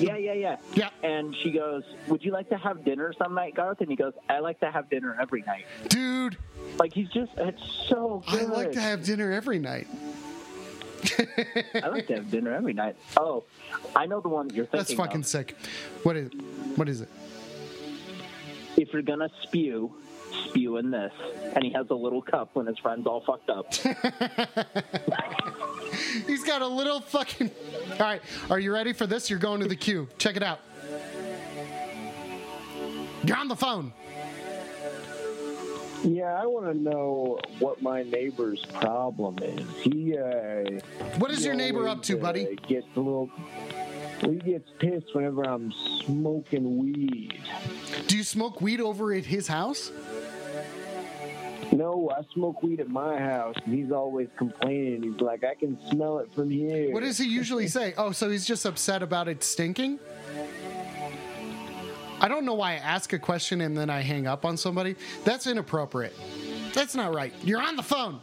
[0.00, 0.56] Yeah, yeah, yeah.
[0.74, 0.90] Yeah.
[1.02, 4.12] And she goes, "Would you like to have dinner some night, Garth?" And he goes,
[4.28, 6.36] "I like to have dinner every night." Dude,
[6.78, 9.88] Like he's just, it's so I like to have dinner every night.
[11.74, 12.96] I like to have dinner every night.
[13.16, 13.44] Oh,
[13.96, 15.26] I know the one you're thinking That's fucking of.
[15.26, 15.56] sick.
[16.02, 16.30] What is
[16.76, 17.08] What is it?
[18.76, 19.94] If you're gonna spew,
[20.46, 21.12] spew in this.
[21.54, 23.72] And he has a little cup when his friend's all fucked up.
[26.26, 27.50] He's got a little fucking.
[27.92, 28.20] All right,
[28.50, 29.30] are you ready for this?
[29.30, 30.08] You're going to the queue.
[30.18, 30.60] Check it out.
[33.24, 33.92] You're on the phone.
[36.04, 39.68] Yeah, I want to know what my neighbor's problem is.
[39.82, 40.78] He, uh,
[41.18, 42.56] What is he your neighbor up always, to, uh, buddy?
[42.68, 43.30] Gets a little.
[44.20, 45.72] He gets pissed whenever I'm
[46.04, 47.40] smoking weed.
[48.06, 49.90] Do you smoke weed over at his house?
[51.72, 55.02] No, I smoke weed at my house, and he's always complaining.
[55.02, 56.92] He's like, I can smell it from here.
[56.92, 57.94] What does he usually say?
[57.96, 59.98] Oh, so he's just upset about it stinking?
[62.20, 64.96] I don't know why I ask a question and then I hang up on somebody.
[65.24, 66.14] That's inappropriate.
[66.74, 67.32] That's not right.
[67.44, 68.18] You're on the phone.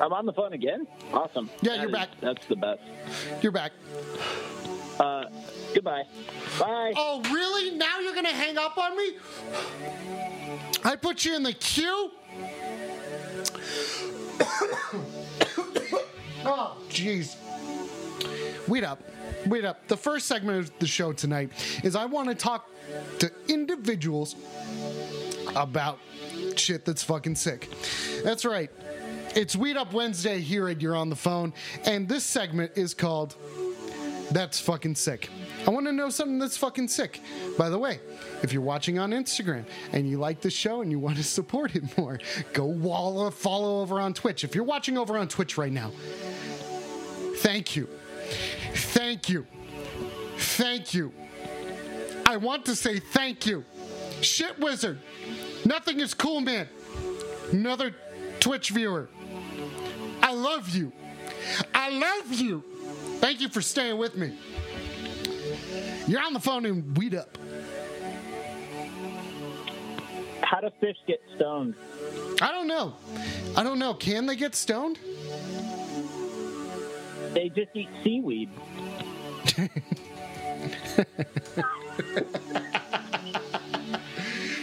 [0.00, 0.86] I'm on the phone again.
[1.12, 1.50] Awesome.
[1.60, 2.08] Yeah, That you're is- back.
[2.22, 2.80] That's the best.
[3.42, 3.72] You're back.
[5.00, 5.24] Uh,
[5.72, 6.04] goodbye.
[6.58, 6.92] Bye.
[6.94, 7.70] Oh, really?
[7.70, 9.12] Now you're going to hang up on me?
[10.84, 12.10] I put you in the queue?
[16.44, 17.36] oh, jeez.
[18.68, 19.02] Wait up.
[19.46, 19.88] Wait up.
[19.88, 21.50] The first segment of the show tonight
[21.82, 22.68] is I want to talk
[23.20, 24.36] to individuals
[25.56, 25.98] about
[26.56, 27.70] shit that's fucking sick.
[28.22, 28.70] That's right.
[29.34, 33.36] It's Weed Up Wednesday here at You're on the Phone, and this segment is called
[34.30, 35.28] that's fucking sick.
[35.66, 37.20] I want to know something that's fucking sick.
[37.58, 38.00] By the way,
[38.42, 41.74] if you're watching on Instagram and you like the show and you want to support
[41.74, 42.18] it more,
[42.52, 44.44] go wall follow over on Twitch.
[44.44, 45.90] If you're watching over on Twitch right now,
[47.38, 47.88] thank you.
[48.74, 49.46] Thank you.
[50.36, 51.12] Thank you.
[52.24, 53.64] I want to say thank you.
[54.20, 54.98] Shit Wizard.
[55.64, 56.68] Nothing is cool, man.
[57.50, 57.94] Another
[58.38, 59.08] Twitch viewer.
[60.22, 60.92] I love you.
[61.74, 62.62] I love you.
[63.20, 64.36] Thank you for staying with me.
[66.06, 67.36] You're on the phone and weed up.
[70.42, 71.74] How do fish get stoned?
[72.40, 72.94] I don't know.
[73.56, 73.94] I don't know.
[73.94, 74.98] Can they get stoned?
[77.32, 78.50] They just eat seaweed.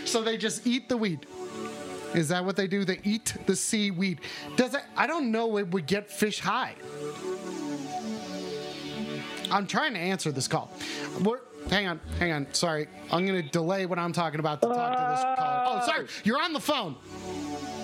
[0.07, 1.27] So they just eat the weed.
[2.15, 2.85] Is that what they do?
[2.85, 4.21] They eat the seaweed.
[4.55, 4.81] Does it?
[4.95, 5.57] I don't know.
[5.57, 6.75] It would get fish high.
[9.51, 10.71] I'm trying to answer this call.
[11.21, 12.47] We're, hang on, hang on.
[12.53, 15.81] Sorry, I'm going to delay what I'm talking about to talk to this caller.
[15.81, 16.07] Oh, sorry.
[16.23, 16.95] You're on the phone.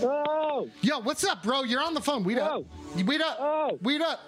[0.05, 1.63] Oh, Yo, what's up, bro?
[1.63, 2.23] You're on the phone.
[2.23, 2.63] Weed up.
[3.05, 3.37] Weed up.
[3.39, 3.79] Oh.
[3.81, 4.11] Weed oh.
[4.11, 4.19] up.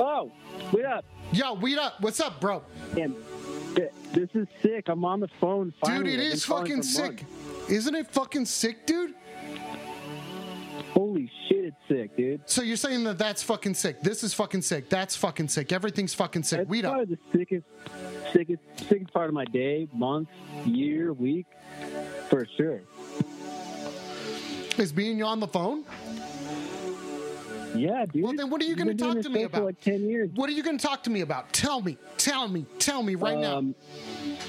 [0.00, 0.32] oh,
[0.72, 1.04] wait up.
[1.32, 2.00] Yo, weed up.
[2.00, 2.62] What's up, bro?
[2.94, 4.88] Th- this is sick.
[4.88, 5.66] I'm on the phone.
[5.66, 6.10] Dude, Finally.
[6.10, 7.22] it I've been is fucking sick.
[7.22, 7.70] months.
[7.70, 9.14] Isn't it fucking sick, dude?
[10.92, 12.40] Holy shit, it's sick, dude.
[12.46, 14.00] So you're saying that that's fucking sick.
[14.00, 14.88] This is fucking sick.
[14.88, 15.72] That's fucking sick.
[15.72, 16.68] Everything's fucking sick.
[16.68, 16.92] That's up.
[16.92, 17.66] probably the sickest,
[18.32, 20.28] sickest, sickest part of my day, month,
[20.64, 21.46] year, week,
[22.28, 22.82] for sure.
[24.78, 25.84] Is being you on the phone?
[27.74, 28.22] Yeah, dude.
[28.24, 29.64] Well, then what are you gonna talk to me about?
[29.64, 30.30] Like ten years.
[30.34, 31.52] What are you going to talk to me about?
[31.52, 31.96] Tell me.
[32.18, 32.66] Tell me.
[32.78, 33.58] Tell me right now.
[33.58, 33.74] Um,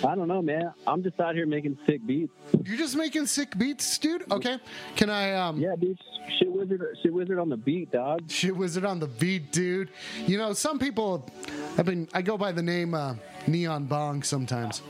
[0.05, 0.73] I don't know, man.
[0.85, 2.33] I'm just out here making sick beats.
[2.65, 4.29] You're just making sick beats, dude?
[4.31, 4.57] Okay.
[4.95, 5.97] Can I um Yeah, dude.
[6.39, 8.29] Shit wizard, shit wizard on the beat, dog.
[8.29, 9.89] shit wizard on the beat, dude?
[10.25, 11.29] You know, some people
[11.77, 13.15] have been I go by the name uh
[13.47, 14.81] Neon Bong sometimes.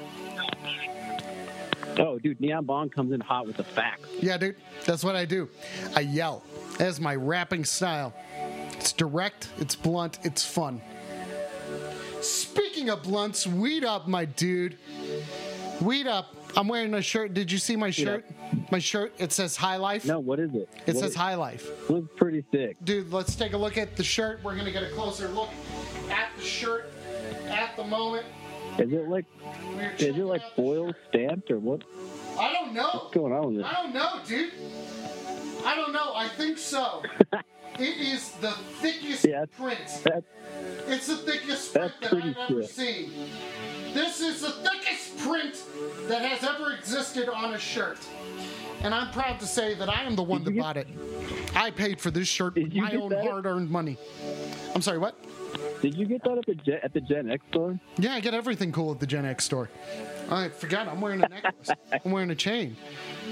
[2.00, 4.08] Oh, dude, Neon Bong comes in hot with the facts.
[4.20, 4.56] Yeah, dude.
[4.86, 5.48] That's what I do.
[5.96, 6.44] I yell.
[6.78, 8.14] That's my rapping style.
[8.74, 10.82] It's direct, it's blunt, it's fun.
[12.22, 14.78] Speaking of blunts, weed up, my dude.
[15.82, 16.36] Weed up.
[16.56, 17.34] I'm wearing a shirt.
[17.34, 18.26] Did you see my shirt?
[18.72, 19.12] My shirt.
[19.18, 20.06] It says High Life.
[20.06, 20.70] No, what is it?
[20.86, 21.90] It What says is- High Life.
[21.90, 22.78] Looks pretty sick.
[22.84, 24.40] Dude, let's take a look at the shirt.
[24.44, 25.50] We're gonna get a closer look
[26.12, 26.92] at the shirt
[27.48, 28.26] at the moment.
[28.78, 29.26] Is it like
[29.98, 31.82] is it like foil stamped or what?
[32.40, 32.90] I don't know.
[32.94, 34.52] What's going on with I don't know, dude.
[35.66, 36.14] I don't know.
[36.16, 37.04] I think so.
[37.80, 39.46] it is the thickest Yeah.
[39.58, 39.80] print.
[40.88, 43.12] It's the thickest print that I've ever seen.
[43.94, 45.62] This is the thickest print
[46.08, 48.00] that has ever existed on a shirt.
[48.82, 50.88] And I'm proud to say that I am the one that bought it.
[51.56, 53.98] I paid for this shirt with my own hard-earned money.
[54.76, 55.16] I'm sorry, what?
[55.82, 57.80] Did you get that at the Gen, at the Gen X store?
[57.98, 59.70] Yeah, I get everything cool at the Gen X store.
[60.30, 61.70] I forgot I'm wearing a necklace.
[62.06, 62.76] I'm wearing a chain.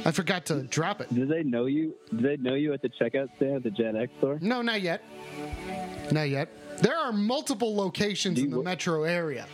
[0.06, 1.14] I forgot to drop it.
[1.14, 1.94] Did they know you?
[2.10, 4.40] Did they know you at the checkout stand at the Gen X store?
[4.42, 5.04] No, not yet.
[6.12, 6.50] Not yet.
[6.82, 9.46] There are multiple locations in the metro area.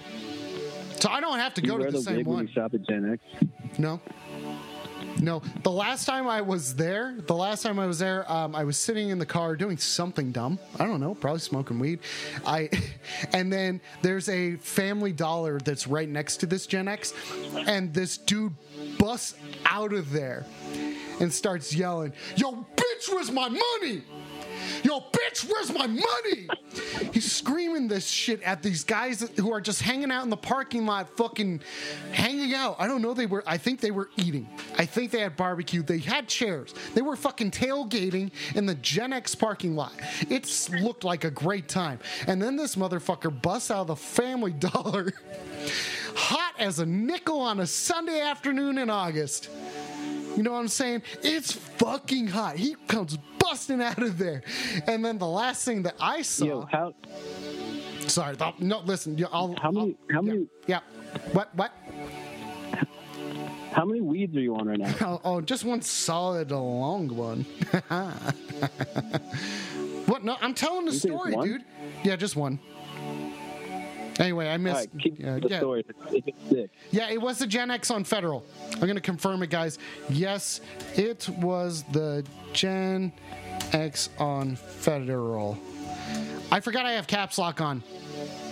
[1.00, 2.48] So I don't have to Do go to the the same one.
[2.48, 3.50] you shop at Gen X?
[3.78, 4.00] No.
[5.20, 5.42] No.
[5.64, 8.78] The last time I was there, the last time I was there, um, I was
[8.78, 10.58] sitting in the car doing something dumb.
[10.80, 12.00] I don't know, probably smoking weed.
[12.46, 12.70] I,
[13.34, 17.14] and then there's a Family Dollar that's right next to this Gen X,
[17.56, 18.54] and this dude
[18.98, 20.46] busts out of there
[21.20, 24.04] and starts yelling, "Yo, bitch, where's my money?"
[24.84, 26.48] Yo, bitch, where's my money?
[27.14, 30.86] He's screaming this shit at these guys who are just hanging out in the parking
[30.86, 31.62] lot, fucking
[32.12, 32.76] hanging out.
[32.80, 33.14] I don't know.
[33.14, 34.48] They were, I think they were eating.
[34.78, 35.82] I think they had barbecue.
[35.82, 36.74] They had chairs.
[36.94, 39.94] They were fucking tailgating in the Gen X parking lot.
[40.30, 42.00] It looked like a great time.
[42.28, 45.12] And then this motherfucker busts out of the family dollar,
[46.16, 49.50] hot as a nickel on a Sunday afternoon in August.
[50.36, 51.02] You know what I'm saying?
[51.24, 52.58] It's fucking hot.
[52.58, 54.44] He comes busting out of there.
[54.86, 56.46] And then the last thing that I saw.
[56.46, 56.94] Yo, how
[58.08, 59.18] sorry, no, listen.
[59.32, 60.80] I'll, How many- I'll- how yeah, many- Yeah.
[61.32, 61.56] What?
[61.56, 61.72] What?
[63.72, 64.94] how many weeds are you on right now?
[65.02, 67.42] Oh, oh, just one solid long one.
[70.06, 70.24] what?
[70.24, 71.64] No, I'm telling the You story, dude.
[72.04, 72.60] Yeah, just one.
[74.20, 74.76] Anyway, I missed.
[74.76, 75.58] right, keep yeah, the yeah.
[75.60, 75.86] story.
[76.50, 76.70] Sick.
[76.92, 78.44] Yeah, it was the Gen X on Federal.
[78.74, 79.78] I'm going to confirm it, guys.
[80.10, 80.62] Yes,
[80.96, 83.12] it was the Gen
[83.74, 85.58] X on Federal.
[86.52, 87.84] I forgot I have caps lock on.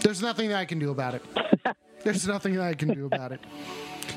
[0.02, 1.24] There's nothing that I can do about it.
[2.04, 3.40] There's nothing that I can do about it.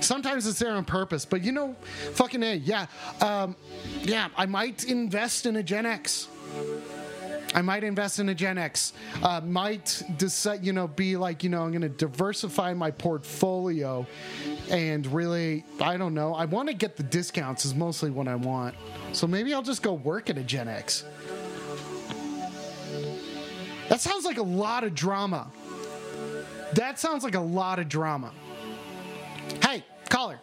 [0.00, 1.74] Sometimes it's there on purpose, but you know,
[2.12, 2.86] fucking A, yeah.
[3.20, 3.56] Um,
[4.02, 6.28] yeah, I might invest in a Gen X.
[7.54, 8.92] I might invest in a Gen X.
[9.22, 14.06] Uh, might decide, you know, be like, you know, I'm going to diversify my portfolio
[14.70, 16.34] and really, I don't know.
[16.34, 18.74] I want to get the discounts, is mostly what I want.
[19.12, 21.04] So maybe I'll just go work at a Gen X.
[23.88, 25.50] That sounds like a lot of drama.
[26.74, 28.32] That sounds like a lot of drama.
[29.62, 30.38] Hey, caller.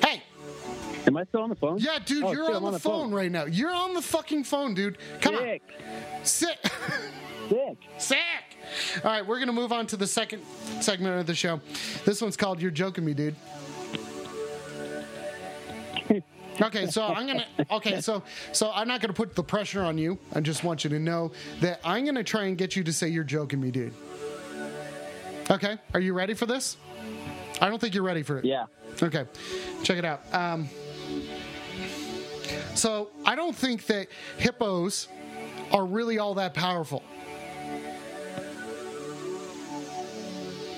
[0.00, 0.21] Hey.
[1.06, 1.78] Am I still on the phone?
[1.78, 3.44] Yeah, dude, Oh, you're shit, on I'm the, phone, right now.
[3.44, 4.98] You're on the fucking phone, dude.
[5.20, 5.62] Come Sick.
[5.78, 6.24] on.
[6.24, 6.58] Sit.
[7.48, 7.78] Sick.
[7.98, 8.18] Sick.
[9.04, 10.42] All right, we're gonna move on to the second
[10.80, 11.60] segment of the show.
[12.04, 13.34] This one's called "You're Joking Me, Dude."
[16.60, 17.46] Okay, so I'm gonna.
[17.70, 18.22] Okay, so
[18.52, 20.18] so I'm not gonna put the pressure on you.
[20.34, 23.08] I just want you to know that I'm gonna try and get you to say
[23.08, 23.94] "You're joking me, dude."
[25.50, 26.76] Okay, are you ready for this?
[27.60, 28.44] I don't think you're ready for it.
[28.44, 28.66] Yeah.
[29.02, 29.24] Okay,
[29.82, 30.20] check it out.
[30.34, 30.68] Um,
[32.74, 34.08] so I don't think that
[34.38, 35.08] hippos
[35.72, 37.02] are really all that powerful.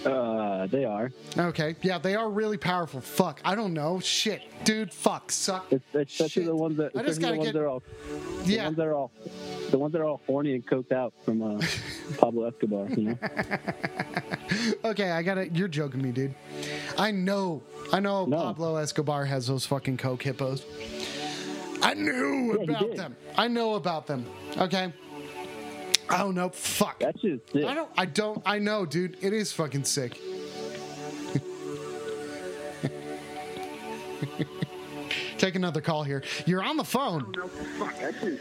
[0.04, 1.10] Uh, they are.
[1.38, 3.00] Okay, yeah, they are really powerful.
[3.00, 4.00] Fuck, I don't know.
[4.00, 5.64] Shit, dude, fuck, suck.
[5.72, 6.44] It's, especially Shit.
[6.44, 7.82] the ones that, I just gotta the ones get- that are all,
[8.44, 9.10] the Yeah, ones that are all,
[9.70, 11.62] the ones that are all horny and coked out from uh,
[12.18, 12.86] Pablo Escobar.
[12.90, 13.18] You know,
[14.90, 15.56] okay, I got it.
[15.56, 16.34] You're joking me, dude.
[16.98, 18.26] I know, I know.
[18.26, 18.36] No.
[18.36, 20.66] Pablo Escobar has those fucking coke hippos.
[21.84, 23.16] I knew Yeah, about them.
[23.36, 24.24] I know about them.
[24.56, 24.92] Okay.
[26.08, 26.48] I don't know.
[26.48, 27.00] Fuck.
[27.00, 27.64] that's just sick.
[27.64, 27.90] I don't.
[27.96, 28.42] I don't.
[28.44, 29.16] I know, dude.
[29.20, 30.18] It is fucking sick.
[35.38, 36.22] Take another call here.
[36.46, 37.22] You're on the phone.
[37.78, 38.38] What are you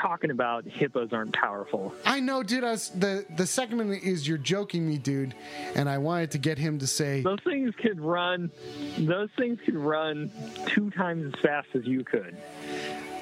[0.00, 0.66] talking about?
[0.66, 1.94] Hippos aren't powerful.
[2.04, 2.64] I know, dude.
[2.64, 5.34] I was, the the segment is you're joking me, dude,
[5.74, 8.50] and I wanted to get him to say, Those things could run.
[8.98, 10.30] Those things could run
[10.68, 12.36] two times as fast as you could.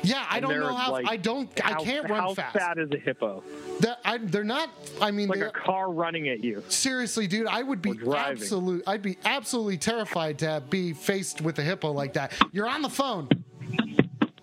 [0.02, 0.92] "Yeah, I And don't know how.
[0.92, 1.58] like, I don't.
[1.58, 2.56] How- I can't run how fast.
[2.56, 3.42] fat is a hippo?
[3.80, 4.70] That- I, they're not.
[5.00, 6.62] I mean, Like a car running at you.
[6.68, 7.46] seriously, dude.
[7.48, 8.84] I would be absolute.
[8.86, 12.32] I'd be absolutely terrified to be faced with a hippo like that.
[12.52, 13.28] You're on the phone.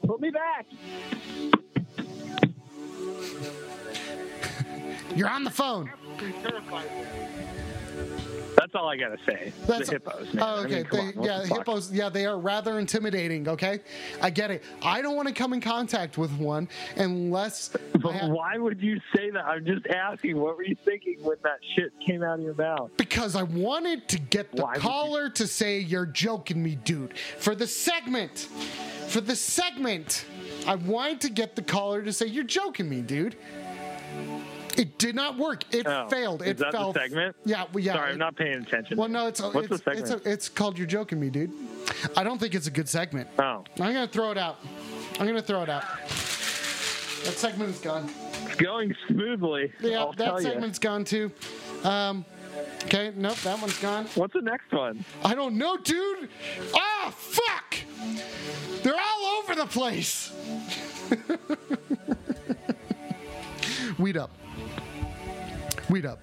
[0.06, 0.66] Put me back.
[5.16, 5.90] You're on the phone.
[8.56, 9.52] That's all I gotta say.
[9.68, 10.44] That's the hippos, man.
[10.44, 10.76] Oh, I okay.
[10.76, 11.92] mean, They- on, yeah, the hippos.
[11.92, 13.48] Yeah, they are rather intimidating.
[13.48, 13.80] Okay,
[14.22, 14.64] I get it.
[14.82, 17.76] I don't want to come in contact with one unless.
[18.02, 19.46] But have- why would you say that?
[19.46, 20.38] I'm just asking.
[20.40, 22.92] What were you thinking when that shit came out of your mouth?
[22.98, 26.76] because I wanted to get the Why would you- caller to say you're joking me,
[26.76, 27.18] dude.
[27.18, 28.48] For the segment,
[29.08, 30.26] for the segment,
[30.68, 33.36] I wanted to get the caller to say you're joking me, dude.
[34.76, 35.64] It did not work.
[35.72, 36.42] It Oh, failed.
[36.42, 36.94] is It that the fell.
[36.94, 37.36] segment?
[37.46, 37.94] Yeah, well, yeah.
[37.94, 38.98] Sorry, it- I'm not paying attention.
[38.98, 40.26] Well, no, it's a, What's it's, the it's, segment?
[40.26, 41.52] a, it's called "You're Joking Me, Dude."
[42.18, 43.28] I don't think it's a good segment.
[43.38, 44.58] oh, I'm gonna throw it out.
[45.20, 45.84] I'm gonna throw it out.
[47.24, 48.10] That segment is gone.
[48.46, 49.72] it's going smoothly.
[49.80, 50.48] Yeah, I'll that tell you.
[50.50, 51.32] segment's gone too.
[51.84, 52.26] Um,
[52.86, 54.06] okay, nope, that one's gone.
[54.16, 55.06] What's the next one?
[55.24, 56.30] I don't know, dude.
[56.76, 57.76] Ah, fuck!
[59.44, 60.32] Over the place.
[64.00, 64.32] Weed up.
[65.90, 66.20] Weed up.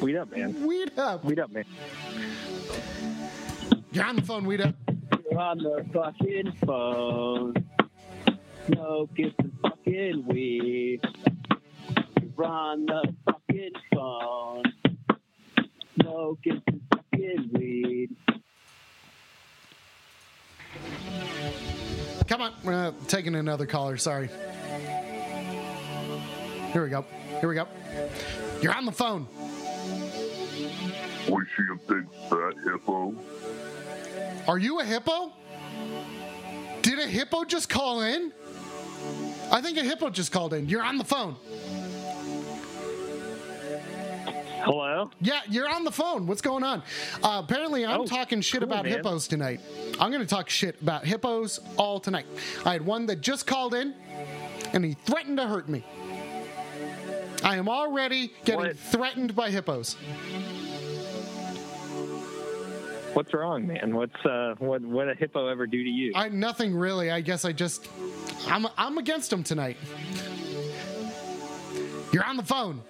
[0.00, 0.66] Weed up, man.
[0.66, 1.24] Weed up.
[1.24, 1.64] Weed up, man.
[3.90, 4.74] You're on the phone, Weed up.
[5.28, 7.54] You're on the fucking phone.
[8.66, 11.00] Smoking fucking weed.
[12.22, 14.62] You're on the fucking phone.
[16.00, 16.62] Smoking
[16.92, 18.16] fucking weed.
[22.30, 23.96] Come on, we're uh, taking another caller.
[23.96, 24.28] Sorry.
[26.72, 27.04] Here we go.
[27.40, 27.66] Here we go.
[28.62, 29.26] You're on the phone.
[31.28, 33.16] Was she a big fat hippo?
[34.46, 35.32] Are you a hippo?
[36.82, 38.32] Did a hippo just call in?
[39.50, 40.68] I think a hippo just called in.
[40.68, 41.34] You're on the phone.
[44.64, 45.10] Hello?
[45.20, 46.26] Yeah, you're on the phone.
[46.26, 46.82] What's going on?
[47.22, 48.92] Uh, apparently, I'm Oh, talking shit cool, about man.
[48.92, 49.60] hippos tonight.
[49.98, 52.26] I'm going to talk shit about hippos all tonight.
[52.66, 53.94] I had one that just called in,
[54.72, 55.82] and he threatened to hurt me.
[57.42, 58.76] I am already getting What?
[58.78, 59.94] threatened by hippos.
[63.14, 63.94] What's wrong, man?
[63.96, 66.12] What's uh, what what a hippo ever do to you?
[66.14, 67.10] I nothing really.
[67.10, 67.88] I guess I just
[68.46, 69.78] I'm I'm against them tonight.
[72.12, 72.82] You're on the phone.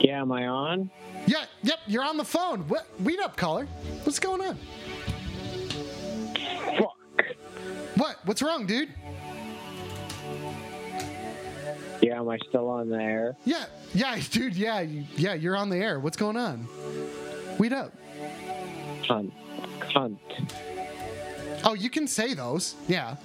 [0.00, 0.90] Yeah, am I on?
[1.26, 2.60] Yeah, yep, you're on the phone.
[2.68, 2.86] What?
[3.02, 3.66] Weed up, caller.
[4.04, 4.56] What's going on?
[6.78, 6.96] Fuck.
[7.96, 8.16] What?
[8.24, 8.88] What's wrong, dude?
[12.00, 13.36] Yeah, am I still on the air?
[13.44, 14.56] Yeah, yeah, dude.
[14.56, 16.00] Yeah, you, yeah, you're on the air.
[16.00, 16.66] What's going on?
[17.58, 17.92] Weed up.
[19.02, 19.30] Cunt.
[19.80, 20.16] Cunt.
[21.62, 22.74] Oh, you can say those.
[22.88, 23.16] Yeah.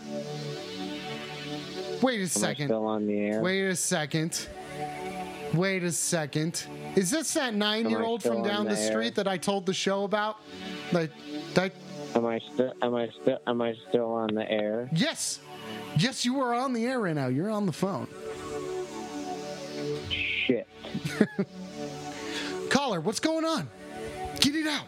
[2.02, 2.68] Wait a Am I second.
[2.68, 3.42] still on the air?
[3.42, 4.48] Wait a second.
[5.56, 6.66] Wait a second.
[6.96, 10.38] Is this that nine-year-old from down the the street that I told the show about?
[10.92, 11.12] Like
[11.54, 11.72] that?
[12.14, 12.74] Am I still?
[12.82, 13.40] Am I still?
[13.48, 14.90] Am I still on the air?
[14.94, 15.40] Yes.
[15.98, 17.28] Yes, you are on the air right now.
[17.28, 18.08] You're on the phone.
[20.10, 20.68] Shit.
[22.70, 23.70] Caller, what's going on?
[24.40, 24.86] Get it out.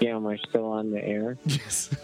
[0.00, 1.36] Yeah, am I still on the air?
[1.44, 1.94] Yes.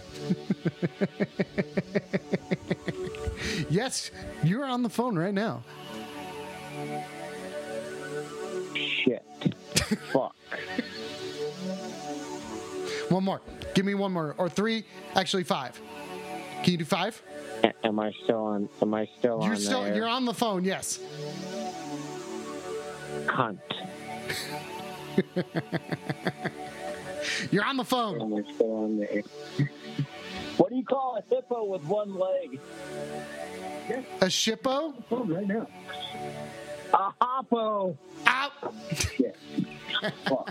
[3.70, 4.10] yes,
[4.44, 5.62] you're on the phone right now.
[8.74, 9.24] Shit.
[10.12, 10.34] Fuck.
[13.10, 13.40] One more.
[13.74, 14.34] Give me one more.
[14.38, 14.84] Or three.
[15.14, 15.80] Actually, five.
[16.62, 17.22] Can you do five?
[17.84, 18.68] Am I still on?
[18.82, 21.00] Am I still You're on still you're on the phone, yes.
[23.26, 23.58] Cunt.
[27.50, 28.20] You're on the phone.
[28.20, 29.22] Am I still on the air?
[30.56, 32.60] What do you call a hippo with one leg?
[34.20, 34.94] A shippo?
[35.08, 35.68] Phone right now.
[36.94, 37.96] A hoppo.
[38.26, 38.52] Out.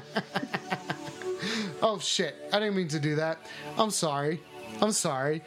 [1.81, 2.35] Oh shit!
[2.51, 3.38] I didn't mean to do that.
[3.77, 4.41] I'm sorry.
[4.81, 5.43] I'm sorry.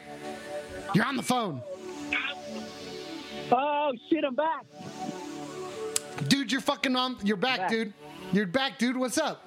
[0.95, 1.61] You're on the phone,
[3.51, 4.23] oh shit!
[4.23, 4.65] I'm back.
[6.27, 6.51] dude.
[6.51, 7.17] You're fucking on.
[7.23, 7.69] You're back, Back.
[7.69, 7.93] dude.
[8.31, 8.95] You're back, dude.
[8.97, 9.45] What's up?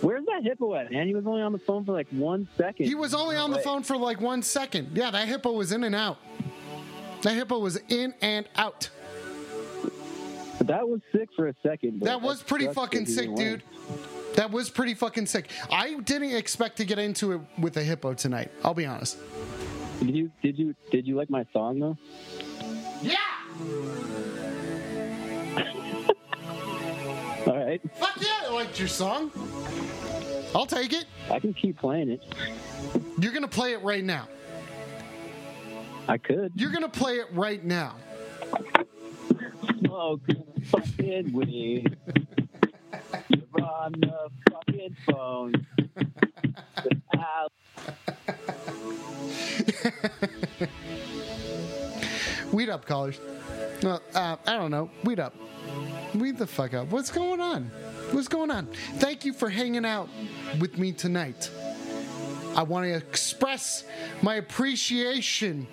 [0.00, 1.08] Where's that hippo at, man?
[1.08, 2.86] He was only on the phone for like one second.
[2.86, 4.90] He was only on the phone for like one second.
[4.96, 6.18] Yeah, that hippo was in and out.
[7.22, 8.88] That hippo was in and out.
[10.60, 12.02] That was sick for a second.
[12.02, 13.62] That was pretty fucking sick, dude.
[14.34, 15.50] That was pretty fucking sick.
[15.70, 18.50] I didn't expect to get into it with a hippo tonight.
[18.64, 19.18] I'll be honest.
[20.00, 21.96] Did you did you did you like my song though?
[23.02, 23.16] Yeah.
[27.46, 28.46] All right, Fuck yeah!
[28.46, 29.30] I liked your song.
[30.54, 31.06] I'll take it.
[31.30, 32.22] I can keep playing it.
[33.18, 34.28] You're gonna play it right now.
[36.06, 36.52] I could.
[36.54, 37.94] You're gonna play it right now.
[39.76, 40.20] Smoke
[40.64, 41.96] fucking weed.
[43.28, 45.52] You're on the fucking phone.
[52.52, 53.20] Weed up, callers.
[53.82, 54.90] No, uh, I don't know.
[55.04, 55.34] Weed up.
[56.14, 56.88] Weed the fuck up.
[56.88, 57.70] What's going on?
[58.12, 58.66] What's going on?
[58.96, 60.08] Thank you for hanging out
[60.58, 61.50] with me tonight.
[62.56, 63.84] I want to express
[64.22, 65.66] my appreciation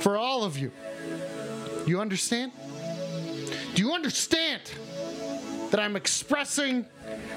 [0.00, 0.72] for all of you.
[1.86, 2.52] You understand?
[3.74, 4.62] Do you understand
[5.70, 6.86] that I'm expressing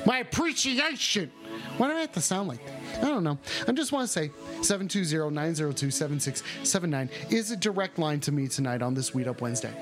[0.05, 1.31] my appreciation?
[1.77, 3.03] Why do I have to sound like that?
[3.03, 3.37] I don't know.
[3.67, 4.29] I just want to say
[4.59, 9.73] 720-902-7679 is a direct line to me tonight on this Weed Up Wednesday.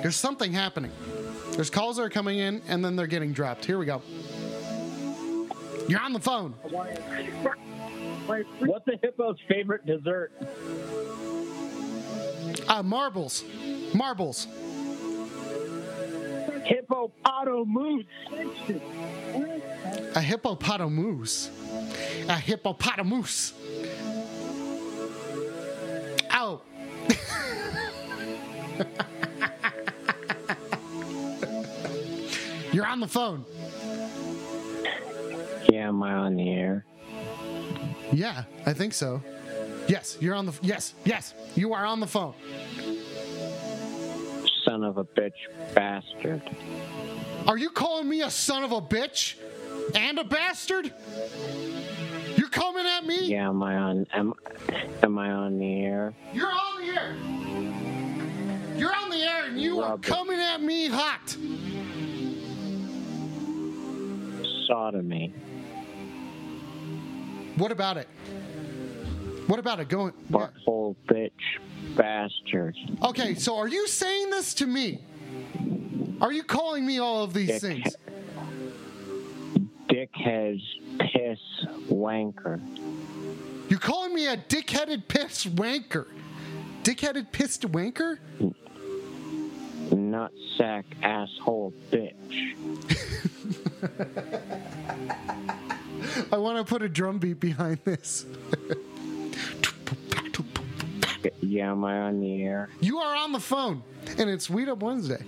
[0.00, 0.92] There's something happening.
[1.52, 3.64] There's calls that are coming in and then they're getting dropped.
[3.64, 4.02] Here we go.
[5.88, 6.52] You're on the phone.
[8.26, 10.32] What's a hippo's favorite dessert?
[12.68, 13.44] Uh, marbles.
[13.94, 14.46] Marbles.
[16.64, 18.04] Hippopotamus.
[20.14, 21.50] A hippopotamus.
[22.28, 23.52] A hippopotamus.
[26.32, 26.60] Ow.
[32.72, 33.44] You're on the phone.
[35.70, 36.84] Yeah, am I on the air?
[38.12, 39.22] Yeah, I think so.
[39.86, 40.52] Yes, you're on the.
[40.62, 42.34] Yes, yes, you are on the phone.
[44.64, 45.32] Son of a bitch
[45.74, 46.42] bastard.
[47.46, 49.36] Are you calling me a son of a bitch
[49.94, 50.92] and a bastard?
[52.36, 53.26] You're coming at me?
[53.26, 54.34] Yeah, am I on am,
[55.02, 56.14] am I on the air?
[56.32, 57.16] You're on the air.
[58.78, 61.36] You're on the air and you are coming at me hot.
[64.66, 65.32] Sodomy.
[67.56, 68.08] What about it?
[69.46, 69.88] What about it?
[69.88, 70.12] Going.
[70.30, 71.30] Butthole bitch
[71.96, 72.76] bastard.
[73.02, 75.00] Okay, so are you saying this to me?
[76.20, 77.96] Are you calling me all of these Dick- things?
[79.88, 80.60] Dickhead
[80.98, 81.40] piss
[81.90, 82.60] wanker.
[83.68, 86.06] You're calling me a dickheaded piss wanker?
[86.82, 88.18] Dickheaded pissed wanker?
[89.90, 92.56] Nutsack asshole bitch.
[96.32, 98.24] I want to put a drum beat behind this.
[101.40, 102.68] Yeah, am I on the air?
[102.80, 103.82] You are on the phone,
[104.18, 105.24] and it's Weed Up Wednesday.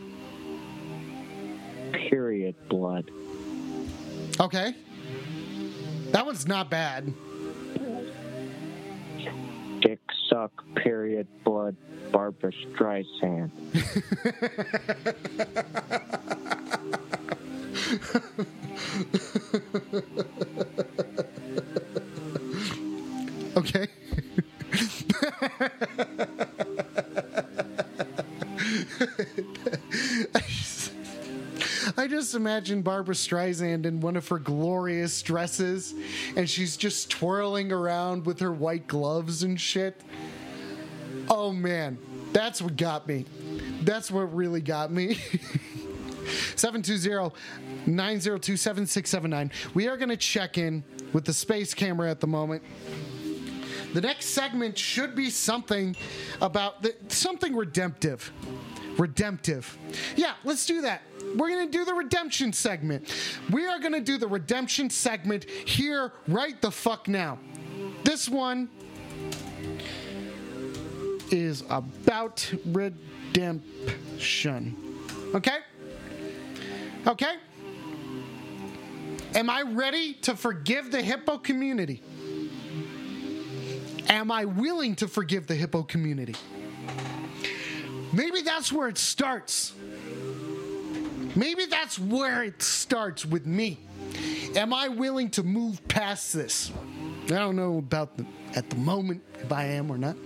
[1.92, 3.10] Period blood.
[4.38, 4.74] Okay.
[6.10, 7.12] That one's not bad.
[9.80, 11.76] Dick suck period blood
[12.10, 13.50] Barbra Streisand.
[32.46, 35.94] imagine Barbra Streisand in one of her glorious dresses,
[36.36, 40.00] and she's just twirling around with her white gloves and shit.
[41.28, 41.98] Oh man,
[42.32, 43.24] that's what got me.
[43.82, 45.18] That's what really got me.
[46.54, 49.50] 720-902-7679.
[49.74, 52.62] We are going to check in with the space camera at the moment.
[53.92, 55.96] The next segment should be something
[56.40, 58.32] about the, something redemptive.
[58.98, 59.76] Redemptive.
[60.14, 61.02] Yeah, let's do that.
[61.36, 63.14] We're going to do the redemption segment.
[63.50, 67.38] We are going to do the redemption segment here right the fuck now.
[68.04, 68.70] This one
[71.30, 73.66] is about redemption.
[75.34, 75.58] Okay?
[77.06, 77.34] Okay?
[79.34, 82.02] Am I ready to forgive the hippo community?
[84.08, 86.34] Am I willing to forgive the hippo community?
[88.12, 89.74] Maybe that's where it starts.
[91.36, 93.78] Maybe that's where it starts with me.
[94.56, 96.72] Am I willing to move past this?
[97.24, 98.24] I don't know about the,
[98.54, 100.16] at the moment if I am or not.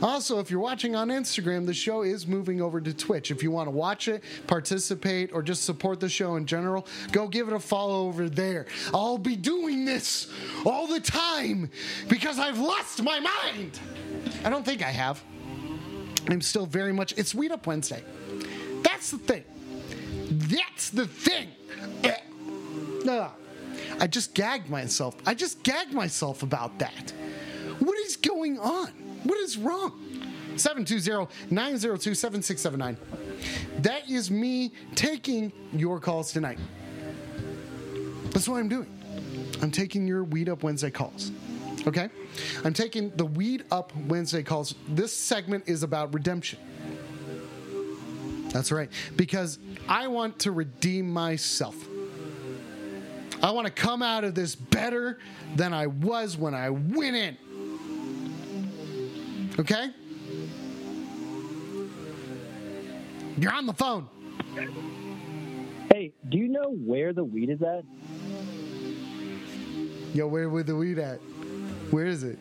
[0.00, 3.32] Also, if you're watching on Instagram, the show is moving over to Twitch.
[3.32, 7.26] If you want to watch it, participate, or just support the show in general, go
[7.26, 8.66] give it a follow over there.
[8.94, 10.30] I'll be doing this
[10.64, 11.68] all the time
[12.06, 13.80] because I've lost my mind.
[14.44, 15.20] I don't think I have.
[16.28, 17.14] I'm still very much.
[17.16, 18.04] It's Weed Up Wednesday.
[18.82, 19.44] That's the thing.
[20.38, 21.48] That's the thing.
[22.04, 22.14] Eh.
[23.08, 23.30] Ugh.
[24.00, 25.16] I just gagged myself.
[25.26, 27.12] I just gagged myself about that.
[27.80, 28.88] What is going on?
[29.24, 29.92] What is wrong?
[30.54, 32.96] 720-902-7679.
[33.80, 36.58] That is me taking your calls tonight.
[38.30, 38.86] That's what I'm doing.
[39.62, 41.30] I'm taking your Weed Up Wednesday calls.
[41.86, 42.08] Okay?
[42.64, 44.74] I'm taking the Weed Up Wednesday calls.
[44.88, 46.58] This segment is about redemption.
[48.50, 48.90] That's right.
[49.16, 51.76] Because I want to redeem myself.
[53.42, 55.18] I want to come out of this better
[55.54, 57.36] than I was when I went in.
[59.58, 59.90] Okay?
[63.38, 64.08] You're on the phone.
[65.92, 67.84] Hey, do you know where the weed is at?
[70.14, 71.18] Yo, where would the weed at?
[71.90, 72.38] Where is it?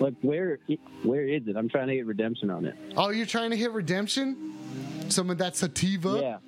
[0.00, 0.58] Like where
[1.02, 1.56] where is it?
[1.56, 2.74] I'm trying to get redemption on it.
[2.96, 4.53] Oh, you're trying to hit redemption?
[5.14, 6.18] Some of that sativa?
[6.20, 6.38] Yeah.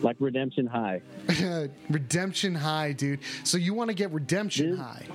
[0.00, 1.02] Like redemption high.
[1.90, 3.20] redemption high, dude.
[3.44, 4.78] So you want to get redemption Dude.
[4.78, 5.06] high?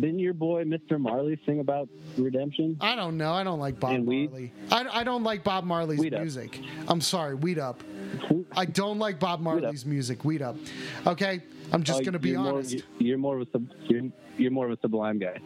[0.00, 0.98] Didn't your boy Mr.
[0.98, 2.76] Marley sing about redemption?
[2.80, 3.32] I don't know.
[3.32, 4.06] I don't like Bob And?
[4.06, 4.52] Marley.
[4.70, 6.22] I, I don't like Bob Marley's Weed up.
[6.22, 6.58] music.
[6.88, 7.82] I'm sorry, weed up.
[8.52, 10.24] I don't like Bob Marley's music.
[10.24, 10.56] Weed up.
[11.06, 11.42] Okay,
[11.72, 12.76] I'm just Oh, gonna be more- honest.
[12.98, 14.02] you're more of a sub, you're,
[14.38, 15.38] you're more of a sublime guy.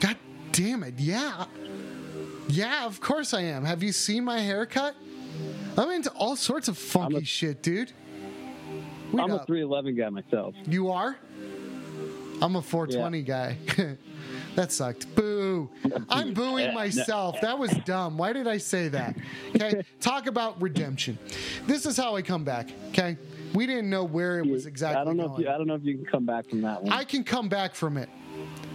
[0.00, 0.16] God
[0.52, 0.94] damn it!
[0.98, 1.46] Yeah,
[2.48, 2.86] yeah.
[2.86, 3.64] Of course I am.
[3.64, 4.94] Have you seen my haircut?
[5.76, 7.92] I'm into all sorts of funky a- shit, dude.
[9.12, 10.54] Weed I'm a 311 guy myself.
[10.66, 11.16] You are?
[12.42, 13.56] I'm a 420 guy.
[14.56, 15.14] that sucked.
[15.14, 15.70] Boo.
[16.08, 17.40] I'm booing myself.
[17.40, 18.18] That was dumb.
[18.18, 19.16] Why did I say that?
[19.54, 19.82] Okay.
[20.00, 21.18] Talk about redemption.
[21.66, 22.70] This is how I come back.
[22.88, 23.16] Okay.
[23.52, 25.42] We didn't know where it was exactly I don't know going.
[25.42, 26.92] if you, I don't know if you can come back from that one.
[26.92, 28.08] I can come back from it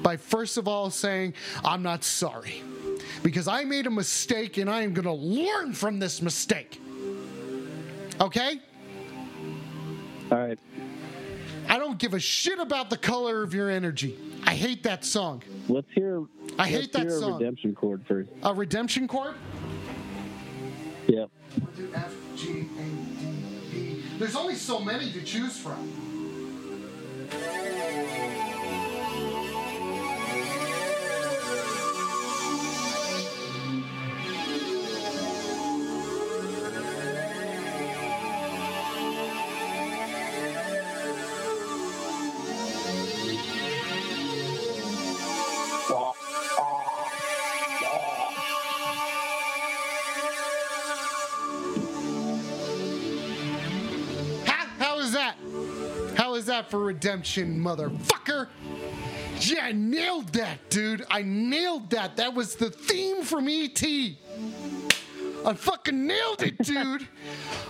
[0.01, 1.33] by first of all saying,
[1.65, 2.63] I'm not sorry.
[3.23, 6.81] Because I made a mistake and I am going to learn from this mistake.
[8.21, 8.59] Okay?
[10.31, 10.59] All right.
[11.67, 14.17] I don't give a shit about the color of your energy.
[14.43, 15.43] I hate that song.
[15.67, 16.21] Let's hear.
[16.57, 17.31] I let's hate that hear song.
[17.31, 18.29] a redemption chord first.
[18.43, 19.35] A redemption chord?
[21.07, 21.29] Yep.
[21.93, 24.03] F, G, A, D.
[24.17, 26.09] There's only so many to choose from.
[56.69, 58.47] For redemption, motherfucker?
[59.39, 61.03] Yeah, I nailed that, dude.
[61.09, 62.17] I nailed that.
[62.17, 64.19] That was the theme from E.T.
[65.45, 67.07] I fucking nailed it, dude.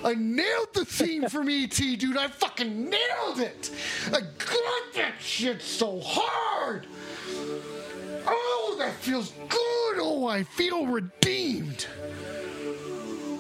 [0.04, 2.18] I nailed the theme from E.T., dude.
[2.18, 3.72] I fucking nailed it.
[4.08, 6.86] I got that shit so hard.
[8.26, 9.98] Oh, that feels good.
[10.02, 11.88] Oh, I feel redeemed.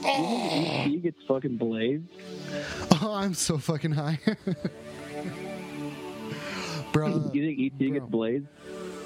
[0.05, 0.83] Oh.
[0.85, 2.05] He gets fucking blazed.
[3.01, 4.19] Oh, I'm so fucking high.
[6.91, 8.45] Bro, You think ET gets blazed?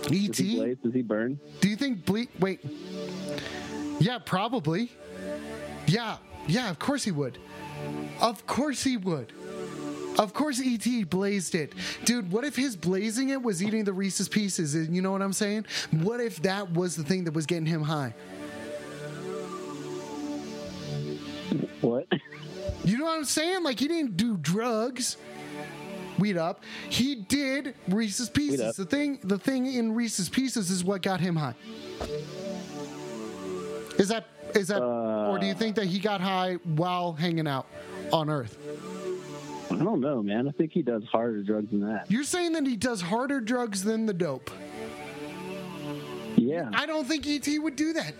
[0.03, 0.55] Does he E.T.?
[0.57, 0.77] blaze?
[0.84, 1.39] Does he burn?
[1.61, 2.29] Do you think Bleak?
[2.39, 2.59] Wait.
[3.99, 4.91] Yeah, probably.
[5.88, 6.17] Yeah,
[6.47, 7.38] yeah, of course he would.
[8.21, 9.31] Of course he would.
[10.19, 11.05] Of course E.T.
[11.05, 11.73] blazed it.
[12.05, 14.75] Dude, what if his blazing it was eating the Reese's Pieces?
[14.75, 15.65] You know what I'm saying?
[15.91, 18.13] What if that was the thing that was getting him high?
[21.81, 22.07] What?
[22.86, 23.63] You know what I'm saying?
[23.63, 25.17] Like he didn't do drugs.
[26.20, 26.64] Weed up.
[26.89, 28.76] He did Reese's Pieces.
[28.76, 31.55] The thing, the thing in Reese's Pieces is what got him high.
[33.97, 37.47] Is that is that, uh, or do you think that he got high while hanging
[37.47, 37.66] out
[38.11, 38.57] on Earth?
[39.72, 40.47] I don't know, man.
[40.47, 42.09] I think he does harder drugs than that.
[42.09, 44.51] You're saying that he does harder drugs than the dope.
[46.36, 46.70] Yeah.
[46.74, 48.14] I don't think ET would do that.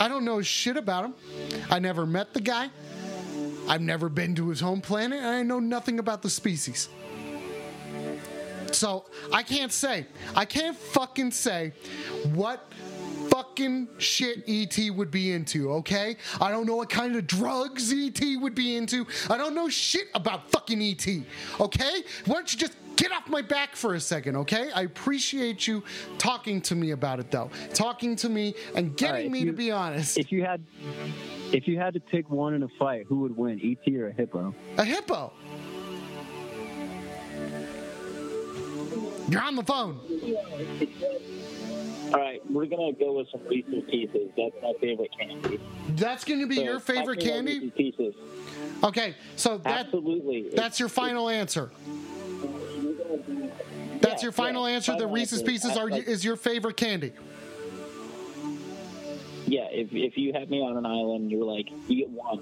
[0.00, 1.14] I don't know shit about him.
[1.70, 2.70] I never met the guy.
[3.68, 6.88] I've never been to his home planet, and I know nothing about the species.
[8.72, 10.06] So I can't say.
[10.34, 11.72] I can't fucking say
[12.34, 12.70] what
[13.32, 16.16] fucking shit ET would be into, okay?
[16.38, 19.06] I don't know what kind of drugs ET would be into.
[19.30, 21.06] I don't know shit about fucking ET,
[21.58, 22.02] okay?
[22.26, 24.70] Why don't you just get off my back for a second, okay?
[24.74, 25.82] I appreciate you
[26.18, 27.50] talking to me about it though.
[27.72, 30.18] Talking to me and getting right, me to be honest.
[30.18, 30.62] If you had,
[31.52, 34.12] if you had to pick one in a fight, who would win, ET or a
[34.12, 34.54] hippo?
[34.76, 35.32] A hippo.
[39.28, 40.00] You're on the phone.
[42.12, 44.30] All right, we're gonna go with some Reese's Pieces.
[44.36, 45.58] That's my favorite candy.
[45.90, 47.58] That's going to be So, your favorite candy?
[47.60, 48.14] Reese's Pieces.
[48.84, 50.50] Okay, so that Absolutely.
[50.54, 51.70] that's your final answer.
[54.00, 54.96] That's Yeah, your final yeah, answer.
[54.96, 55.52] The Reese's answer.
[55.52, 57.12] Pieces are Like- is your favorite candy.
[59.46, 62.40] Yeah, if if you had me on an island, you're like, you get one,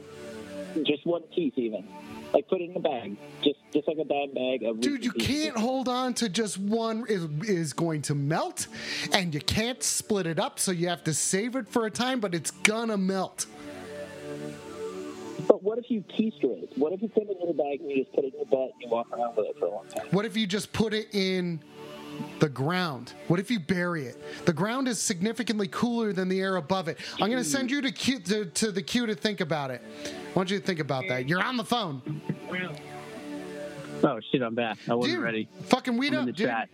[0.84, 1.84] just one piece, even.
[2.32, 4.80] Like put it in a bag, just just like a bag bag of.
[4.80, 8.68] Dude, you can't hold on to just one is is going to melt
[9.12, 12.20] and you can't split it up so you have to save it for a time
[12.20, 13.46] but it's gonna melt.
[15.48, 16.70] But what if you keister it?
[16.76, 18.46] What if you put it in a bag and you just put it in your
[18.46, 20.06] butt and you walk around with it for a long time?
[20.12, 21.60] What if you just put it in
[22.38, 23.14] the ground?
[23.28, 24.44] What if you bury it?
[24.46, 26.98] The ground is significantly cooler than the air above it.
[27.20, 29.82] I'm going to send you to, Q, to, to the queue to think about it.
[30.06, 31.28] I want you to think about that.
[31.28, 32.20] You're on the phone.
[34.02, 34.78] Oh shit, I'm back.
[34.88, 35.48] I wasn't Dude, ready.
[35.64, 36.48] Fucking weed I'm up, dude.
[36.48, 36.68] chat.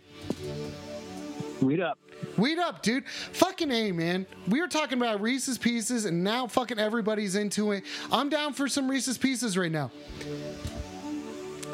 [1.61, 1.99] Weed up.
[2.37, 3.05] Weed up, dude.
[3.07, 4.25] Fucking A, man.
[4.47, 7.83] We were talking about Reese's Pieces, and now fucking everybody's into it.
[8.11, 9.91] I'm down for some Reese's Pieces right now.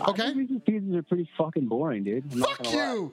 [0.07, 0.33] Okay?
[0.33, 2.23] Reese's Pieces are pretty fucking boring, dude.
[2.33, 3.09] I'm Fuck gonna lie.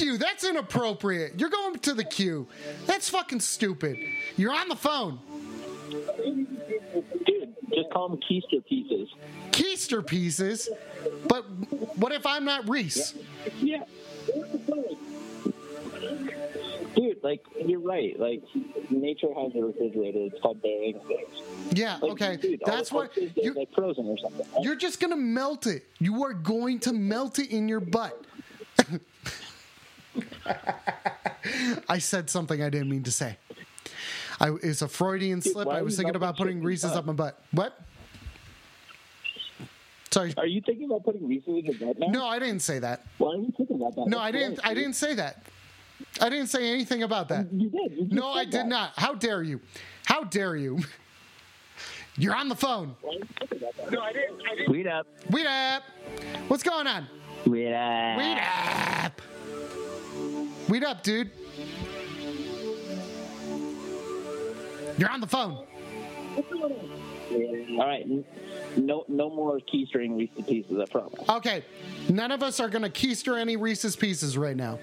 [0.00, 0.18] You.
[0.18, 1.38] That's inappropriate.
[1.38, 2.46] You're going to the queue.
[2.86, 3.96] That's fucking stupid.
[4.36, 5.18] You're on the phone.
[6.24, 9.08] Dude, just call them keister pieces.
[9.52, 10.68] Keister Pieces.
[11.28, 11.42] But
[11.96, 13.14] what if I'm not Reese?
[13.58, 13.82] Yeah.
[16.96, 18.18] Dude, like you're right.
[18.18, 18.42] Like
[18.90, 20.18] nature has a refrigerator.
[20.20, 21.28] It's called burying things.
[21.72, 22.36] Yeah, Like, okay.
[22.36, 24.46] dude, That's what corpses, they're, you like frozen or something.
[24.54, 24.64] right?
[24.64, 25.84] you're just going to melt it.
[26.00, 28.24] You are going to melt it in your butt.
[31.88, 33.36] I said something I didn't mean to say.
[34.40, 35.66] I, it's a Freudian slip.
[35.68, 37.38] why I was thinking about putting shit in your Reese's up my butt.
[37.52, 37.78] What?
[40.10, 40.34] Sorry.
[40.38, 42.06] Are you thinking about putting Reese's in your butt now?
[42.08, 43.06] No, I didn't say that.
[43.18, 44.06] Why are you thinking about that?
[44.08, 44.54] No, That's I didn't.
[44.56, 45.42] gross, I didn't say that.
[46.20, 47.52] I didn't say anything about that.
[47.52, 47.92] You did.
[47.92, 48.68] You No, I did that.
[48.68, 48.92] not.
[48.96, 49.60] How dare you?
[50.06, 50.80] How dare you?
[52.16, 52.96] You're on the phone.
[53.02, 53.92] Why are you thinking about that?
[53.92, 54.40] No, I didn't.
[54.50, 54.72] I didn't.
[54.72, 55.06] Weed up.
[55.30, 55.82] Weed up.
[56.48, 57.06] What's going on?
[57.46, 58.18] Weed up.
[58.18, 59.22] Weed up.
[60.70, 61.30] Weed up, dude.
[64.96, 65.66] You're on the phone.
[67.32, 68.06] All right.
[68.76, 70.78] No, no more keystering Reese's Pieces.
[70.80, 71.28] I promise.
[71.28, 71.64] Okay.
[72.08, 74.78] None of us are going to keister any Reese's Pieces right now.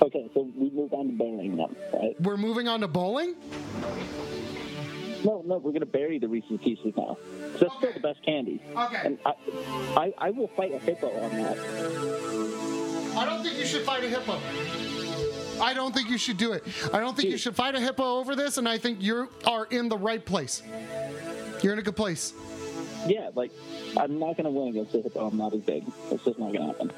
[0.00, 2.20] Okay, so we move on to burying them, right?
[2.20, 3.36] We're moving on to bowling?
[5.24, 7.16] No, no, we're gonna bury the Reese's Pieces now.
[7.52, 8.60] 'Cause That's still the best candy.
[8.76, 9.00] Okay.
[9.04, 9.32] And I,
[9.96, 12.31] I, I will fight a hippo on that.
[13.16, 14.40] I don't think you should fight a hippo.
[15.62, 16.64] I don't think you should do it.
[16.92, 19.66] I don't think you should fight a hippo over this, and I think you are
[19.66, 20.62] in the right place.
[21.62, 22.32] You're in a good place.
[23.06, 23.52] Yeah, like
[23.96, 25.26] I'm not gonna win against a hippo.
[25.26, 25.84] I'm not as big.
[26.10, 26.92] It's just not gonna happen.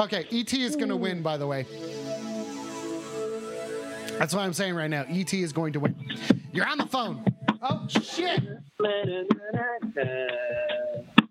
[0.00, 1.02] Okay, ET is going to hmm.
[1.02, 1.66] win, by the way.
[4.16, 5.04] That's what I'm saying right now.
[5.08, 5.96] ET is going to win.
[6.52, 7.24] You're on the phone.
[7.60, 8.42] Oh, shit.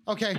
[0.06, 0.36] Okay.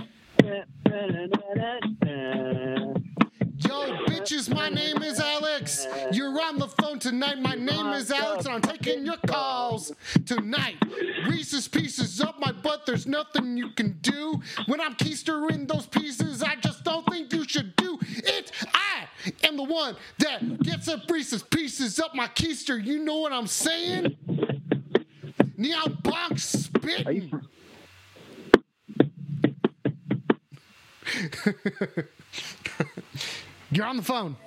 [3.61, 5.87] Yo, bitches, my name is Alex.
[6.11, 7.39] You're on the phone tonight.
[7.39, 9.91] My name is Alex, and I'm taking your calls
[10.25, 10.75] tonight.
[11.27, 12.85] Reese's pieces up my butt.
[12.85, 14.39] There's nothing you can do.
[14.67, 18.51] When I'm keistering those pieces, I just don't think you should do it.
[18.73, 19.07] I
[19.43, 22.83] am the one that gets up Reese's pieces up my keister.
[22.83, 24.15] You know what I'm saying?
[25.59, 27.29] Neon bonk spitting.
[33.71, 34.37] You're on the phone.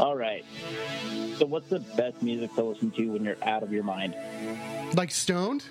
[0.00, 0.46] All right.
[1.36, 4.16] So, what's the best music to listen to when you're out of your mind?
[4.94, 5.66] Like stoned?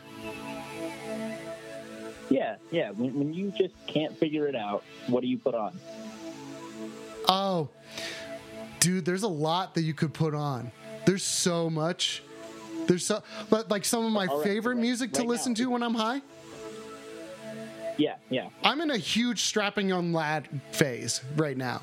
[2.30, 2.91] Yeah, yeah.
[2.91, 5.80] When, when you just can't figure it out, what do you put on?
[7.28, 7.69] Oh,
[8.80, 10.71] dude, there's a lot that you could put on.
[11.07, 12.21] There's so much.
[12.88, 15.57] There's so, but like some of my right, favorite right, music to right listen now.
[15.57, 16.21] to when I'm high.
[17.97, 18.49] Yeah, yeah.
[18.63, 21.81] I'm in a huge strapping young lad phase right now.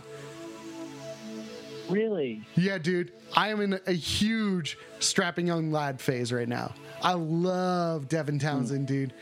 [1.88, 2.42] Really?
[2.56, 6.72] Yeah, dude, I am in a huge strapping young lad phase right now.
[7.02, 8.94] I love Devin Townsend, hmm.
[8.94, 9.12] dude.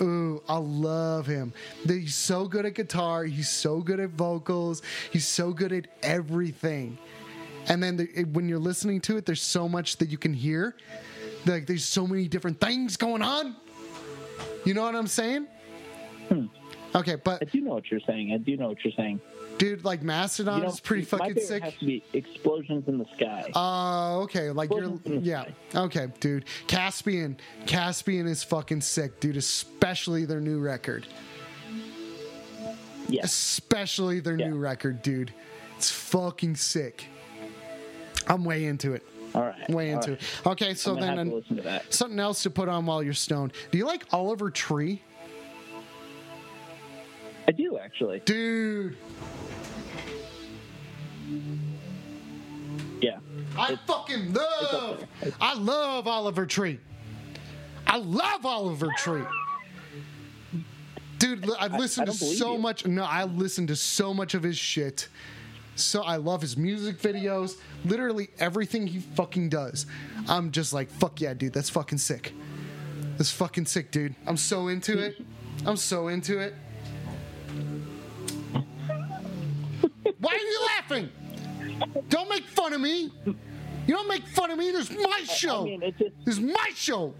[0.00, 1.54] Ooh, I love him.
[1.86, 3.24] He's so good at guitar.
[3.24, 4.82] He's so good at vocals.
[5.10, 6.98] He's so good at everything.
[7.68, 10.34] And then the, it- when you're listening to it, there's so much that you can
[10.34, 10.76] hear.
[11.46, 13.56] Like there's so many different things going on.
[14.64, 15.46] You know what I'm saying?
[16.28, 16.46] Hmm.
[16.94, 18.32] Okay, but I do know what you're saying.
[18.32, 19.20] I do know what you're saying.
[19.58, 21.62] dude, like Mastodon You know, is pretty fucking sick.
[21.62, 23.50] has to be explosions in the sky.
[23.54, 24.50] Oh, okay.
[24.50, 25.44] Like you're, Explosions in yeah.
[25.74, 26.46] Okay, dude.
[26.66, 27.36] Caspian,
[27.66, 29.36] Caspian is fucking sick, dude.
[29.36, 31.06] Especially their new record.
[33.08, 33.22] yeah.
[33.24, 34.48] Especially their Yeah.
[34.48, 35.32] new record, dude.
[35.76, 37.04] It's fucking sick.
[38.26, 39.02] I'm way into it.
[39.36, 39.68] All right.
[39.70, 40.46] Way into right.
[40.46, 43.52] Okay, so then an- to something else to put on while you're stoned.
[43.70, 45.02] Do you like Oliver Tree,
[47.46, 48.20] I do actually.
[48.20, 48.96] dude?
[53.00, 53.18] Yeah.
[53.58, 55.04] I fucking love.
[55.40, 56.80] I love Oliver Tree.
[57.86, 59.22] I love Oliver Tree.
[61.18, 62.58] Dude, I've listened to don't believe so you.
[62.58, 62.86] much.
[62.86, 65.08] No, I listened to so much of his shit.
[65.76, 67.56] So I love his music videos.
[67.84, 69.86] Literally everything he fucking does.
[70.28, 71.52] I'm just like, fuck yeah, dude.
[71.52, 72.32] That's fucking sick.
[73.16, 74.14] That's fucking sick, dude.
[74.26, 75.24] I'm so into it.
[75.64, 76.54] I'm so into it.
[80.18, 81.10] Why are you laughing?
[82.08, 83.12] Don't make fun of me.
[83.24, 84.70] You don't make fun of me.
[84.70, 85.62] This is my show.
[85.62, 86.14] I mean, it just.
[86.24, 87.14] This is my show.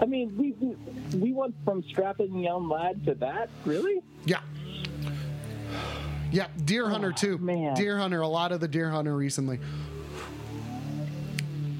[0.00, 3.48] I mean, we we, we went from strapping young lad to that.
[3.64, 4.02] Really?
[4.26, 4.40] Yeah.
[6.32, 7.38] Yeah, Deerhunter too.
[7.40, 7.76] Oh, man.
[7.76, 9.60] Deerhunter, a lot of the Deerhunter recently.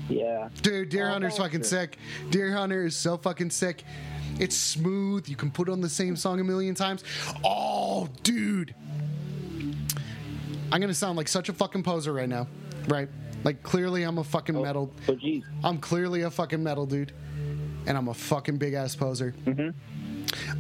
[0.09, 0.49] Yeah.
[0.61, 1.97] Dude, Deer Oh, Hunter's fucking sick.
[2.31, 3.83] Deerhunter is so fucking sick.
[4.39, 5.29] It's smooth.
[5.29, 7.03] You can put on the same song a million times.
[7.45, 8.75] Oh, dude.
[10.71, 12.47] I'm gonna sound like such a fucking poser right now,
[12.89, 13.09] right?
[13.45, 14.91] Like clearly I'm a fucking metal.
[15.07, 15.45] Oh, geez.
[15.63, 17.13] I'm clearly a fucking metal dude,
[17.87, 19.35] and I'm a fucking big ass poser.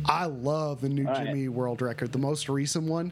[0.05, 1.09] I love the new Mm-hmm.
[1.09, 1.27] All right.
[1.27, 3.11] Jimmy World record, the most recent one.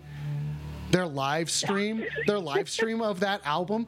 [0.91, 3.87] Their live stream, their live stream of that album.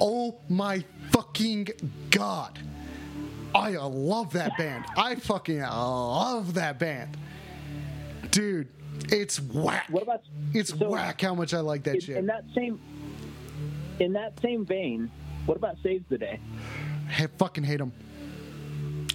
[0.00, 1.68] Oh my fucking
[2.10, 2.58] god!
[3.54, 4.84] I love that band.
[4.96, 7.16] I fucking love that band,
[8.30, 8.68] dude.
[9.10, 9.86] It's whack.
[9.90, 10.22] What about?
[10.52, 12.16] It's so, whack how much I like that in, shit.
[12.16, 12.80] in that same.
[13.98, 15.10] In that same vein,
[15.46, 16.38] what about Saves the Day?
[17.18, 17.92] I fucking hate them.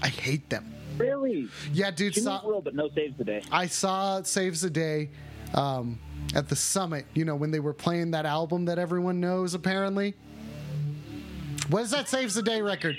[0.01, 0.73] I hate them.
[0.97, 1.47] Really?
[1.71, 2.15] Yeah, dude.
[2.15, 3.43] Saw, World, but no Saves the Day.
[3.51, 5.11] I saw Saves the Day
[5.53, 5.99] um,
[6.35, 10.13] at the summit, you know, when they were playing that album that everyone knows, apparently.
[11.69, 12.97] What is that Saves the Day record?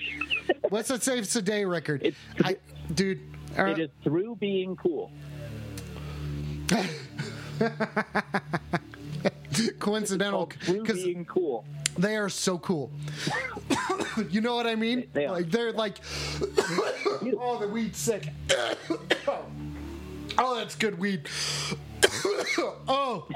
[0.68, 2.03] What's that Saves the Day record?
[2.05, 2.57] It's- I,
[2.95, 3.20] dude.
[3.59, 5.11] uh, It is through being cool.
[9.78, 11.64] coincidental Through because being cool.
[11.99, 12.91] they are so cool.
[14.30, 15.09] you know what I mean?
[15.12, 15.33] They are.
[15.33, 15.99] Like they're like,
[16.41, 18.28] oh, the weed's sick.
[20.39, 21.28] oh, that's good weed.
[22.89, 23.26] oh,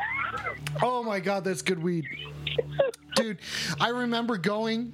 [0.82, 2.06] oh my god, that's good weed,
[3.14, 3.38] dude.
[3.80, 4.92] I remember going,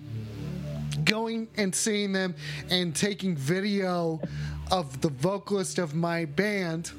[1.05, 2.35] going and seeing them
[2.71, 4.21] and taking video
[4.71, 6.93] of the vocalist of my band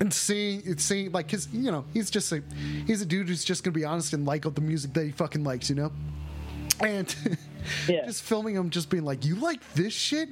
[0.00, 2.42] and seeing it's seeing like his you know he's just a
[2.86, 5.42] he's a dude who's just gonna be honest and like the music that he fucking
[5.42, 5.92] likes you know
[6.80, 7.14] and
[7.88, 8.06] Yeah.
[8.06, 10.30] just filming him just being like you like this shit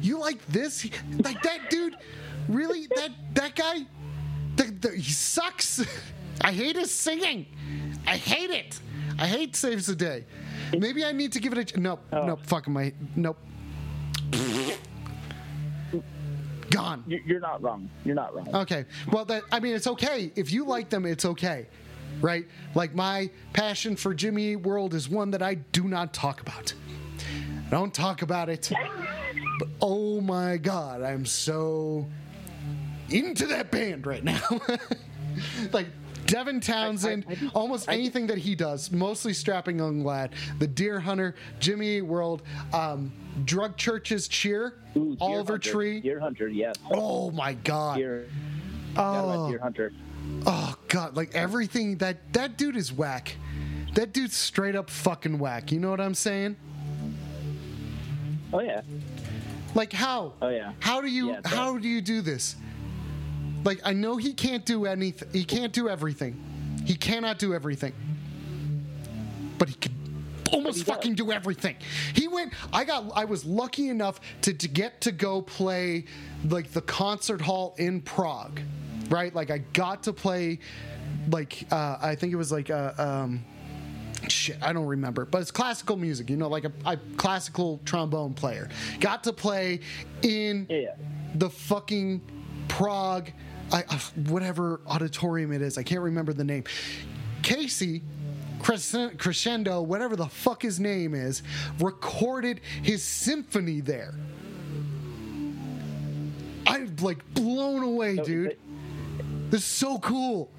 [0.00, 0.88] you like this
[1.18, 1.96] like that dude
[2.48, 3.80] really that that guy
[4.56, 5.84] the, the, he sucks
[6.40, 7.46] i hate his singing
[8.06, 8.80] i hate it
[9.18, 10.24] i hate saves the day
[10.78, 12.26] maybe i need to give it a nope Oh.
[12.26, 13.38] nope fucking my nope
[16.70, 17.90] gone You- You're not wrong.
[18.04, 18.48] You're not wrong.
[18.54, 18.84] Okay.
[19.10, 21.04] Well, that I mean, it's okay if you like them.
[21.04, 21.66] It's okay,
[22.20, 22.46] right?
[22.76, 26.72] Like my passion for Jimmy World is one that I do not talk about.
[27.66, 28.70] I don't talk about it.
[29.58, 32.06] But oh my god, I'm so
[33.12, 34.40] into that band right now.
[35.72, 35.86] like
[36.26, 40.34] Devin Townsend, I just- almost I just- anything that he does, mostly strapping young lad,
[40.58, 42.42] the Deerhunter, Jimmy Eat World,
[42.72, 43.12] um,
[43.44, 45.70] Drug Church's Cheer, Ooh, Oliver Hunter.
[45.70, 46.02] Tree.
[46.02, 46.76] Deerhunter, yes.
[46.90, 47.96] Oh my god.
[47.98, 48.28] Deer,
[48.96, 49.50] Oh.
[49.52, 49.92] Deerhunter.
[50.46, 53.36] Oh god, like everything that that dude is whack.
[53.94, 55.72] That dude's straight up fucking whack.
[55.72, 56.56] You know what I'm saying?
[58.52, 58.82] Oh yeah.
[59.74, 60.34] Like how?
[60.42, 60.72] Oh yeah.
[60.80, 62.56] How do you Yeah, how do you do this?
[63.64, 65.28] Like I know he can't do anything.
[65.32, 66.40] He can't do everything.
[66.84, 67.92] He cannot do everything.
[69.58, 69.92] But he could
[70.52, 71.76] almost he fucking do everything.
[72.14, 76.06] He went I got I was lucky enough to to get to go play
[76.48, 78.60] like the concert hall in Prague.
[79.08, 79.34] Right?
[79.34, 80.58] Like I got to play
[81.30, 83.44] like uh I think it was like uh um
[84.28, 86.30] shit, I don't remember, but it's classical music.
[86.30, 88.68] You know, like a, a classical trombone player
[89.00, 89.80] got to play
[90.22, 90.94] in Yeah.
[91.34, 92.20] the fucking
[92.68, 93.30] Prague,
[93.72, 93.82] I,
[94.28, 95.78] whatever auditorium it is.
[95.78, 96.64] I can't remember the name.
[97.42, 98.02] Casey.
[98.62, 101.42] Crescendo, whatever the fuck his name is,
[101.78, 104.14] recorded his symphony there.
[106.66, 108.58] I'm like blown away, So, dude.
[109.48, 110.50] This is so cool.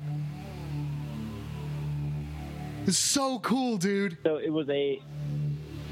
[2.86, 4.18] This is so cool, dude.
[4.24, 4.99] So it was a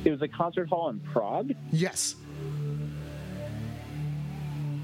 [0.04, 1.54] it was a concert hall in Prague.
[1.72, 2.16] Yes.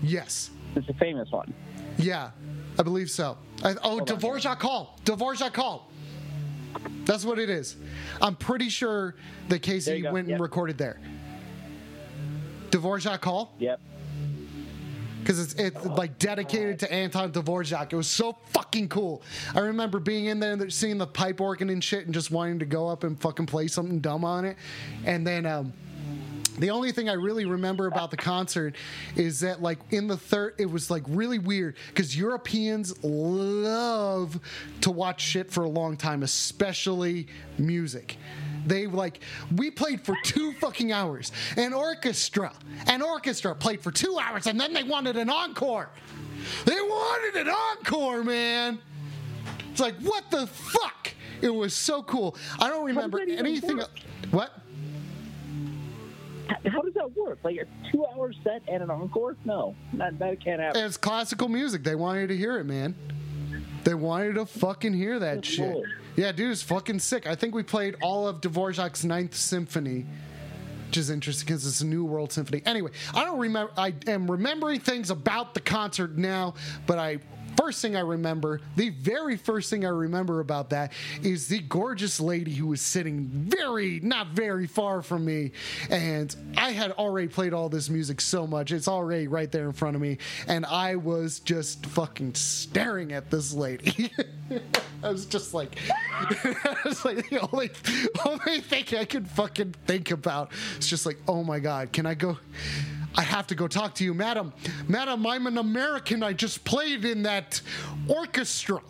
[0.04, 0.52] Yes.
[0.76, 1.54] It's a famous one.
[1.98, 2.32] Yeah,
[2.78, 3.38] I believe so.
[3.64, 4.20] I, oh, Hold on.
[4.20, 5.00] Dvorak Hall.
[5.06, 5.90] Dvorak Hall.
[7.06, 7.78] That's what it is.
[8.22, 9.16] I'm pretty sure
[9.50, 11.00] that Casey went and recorded there.
[12.72, 13.54] Dvorak Hall?
[13.60, 13.80] Yep.
[15.22, 17.94] because it's it's like dedicated to Anton Dvorak.
[17.94, 19.24] It was so fucking cool.
[19.56, 22.60] I remember being in there and seeing the pipe organ and shit, and just wanting
[22.60, 24.58] to go up and fucking play something dumb on it.
[25.06, 25.74] And then um,
[26.60, 28.76] the only thing I really remember about the concert
[29.16, 34.40] is that like in the third, it was like really weird because Europeans love
[34.82, 37.28] to watch shit for a long time, especially
[37.58, 38.18] music.
[38.66, 39.20] They like
[39.56, 41.32] we played for two fucking hours.
[41.58, 42.54] An orchestra,
[42.88, 45.90] an orchestra played for two hours, and then they wanted an encore.
[46.66, 48.80] They wanted an encore, man.
[49.72, 51.12] It's like what the fuck?
[51.42, 52.38] It was so cool.
[52.60, 53.82] I don't remember anything.
[54.32, 54.65] What?
[56.48, 57.40] How does that work?
[57.44, 59.36] Like a two-hour set and an encore?
[59.46, 60.84] No, that, that can't happen.
[60.84, 61.84] It's classical music.
[61.84, 62.96] They wanted to hear it, man.
[63.84, 65.74] They wanted to fucking hear that Good shit.
[65.74, 65.90] lord.
[66.16, 67.28] Yeah, dude, it's fucking sick.
[67.28, 70.06] I think we played all of Dvorak's Ninth Symphony,
[70.88, 72.62] which is interesting because it's a New World Symphony.
[72.66, 73.72] Anyway, I don't remember.
[73.78, 76.54] I am remembering things about the concert now,
[76.88, 77.20] but I.
[77.58, 80.92] First thing I remember, the very first thing I remember about that
[81.24, 85.52] is the gorgeous lady who was sitting very, not very far from me.
[85.90, 88.72] And I had already played all this music so much.
[88.72, 90.18] It's already right there in front of me.
[90.48, 94.12] And I was just fucking staring at this lady.
[95.04, 95.78] I was just like,
[96.12, 97.72] I was like the only,
[98.26, 100.52] only thing I could fucking think about.
[100.78, 102.38] It's just like, oh my God, can I go?
[103.16, 104.54] I have to go talk to you, madam.
[104.88, 106.22] Madam, I'm an American.
[106.22, 107.62] I just played in that
[108.08, 108.82] orchestra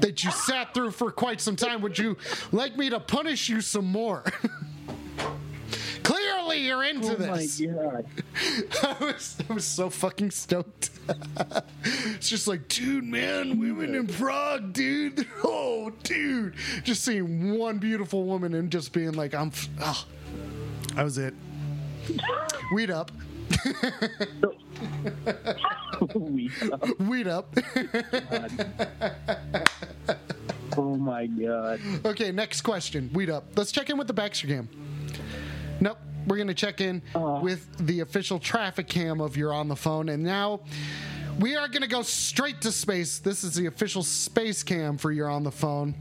[0.00, 1.80] that you sat through for quite some time.
[1.82, 2.16] Would you
[2.52, 4.24] like me to punish you some more?
[6.02, 7.26] Clearly, you're into this.
[7.26, 7.60] oh my this.
[7.60, 8.06] god!
[9.00, 10.90] I was, I was so fucking stoked.
[11.84, 15.26] it's just like, dude, man, women in Prague, dude.
[15.42, 16.54] Oh, dude.
[16.82, 20.04] Just seeing one beautiful woman and just being like, I'm, f- oh,
[20.94, 21.34] that was it.
[22.74, 23.10] Weed up.
[26.14, 26.50] We-
[26.98, 27.54] Weed up.
[30.76, 31.80] oh my god!
[32.04, 33.10] okay, next question.
[33.12, 33.44] Weed up.
[33.56, 34.68] Let's check in with the Baxter cam.
[35.80, 35.98] Nope.
[36.26, 37.40] We're going to check in uh-huh.
[37.42, 40.08] with the official traffic cam of You're on the Phone.
[40.08, 40.60] And now
[41.38, 43.18] we are going to go straight to space.
[43.18, 45.94] This is the official space cam for You're on the Phone.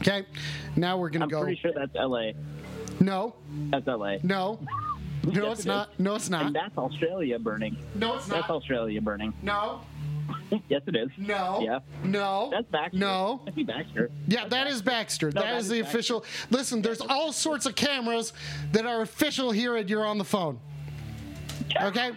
[0.00, 0.26] Okay.
[0.76, 1.38] Now we're going to go.
[1.38, 2.34] I'm pretty sure that's L.A.
[3.00, 3.34] No,
[3.70, 4.18] That's L.A.
[4.22, 4.58] no.
[5.32, 5.98] No, it's not.
[6.00, 6.46] No, it's not.
[6.46, 7.76] And that's Australia burning.
[7.94, 8.36] No, it's not.
[8.36, 8.50] That's.
[8.50, 9.34] Australia burning.
[9.42, 9.82] No,
[10.68, 11.10] yes, it is.
[11.18, 11.60] no.
[11.62, 11.80] Yeah.
[12.04, 12.48] No.
[12.50, 12.98] That's Baxter.
[12.98, 13.42] No.
[13.44, 14.10] That'd Baxter.
[14.26, 15.26] Yeah, that is Baxter.
[15.26, 15.98] No, that that is is the Baxter.
[15.98, 16.24] official.
[16.50, 18.32] Listen, there's all sorts of cameras
[18.72, 20.58] that are official here at You're on the Phone.
[21.80, 22.12] Okay?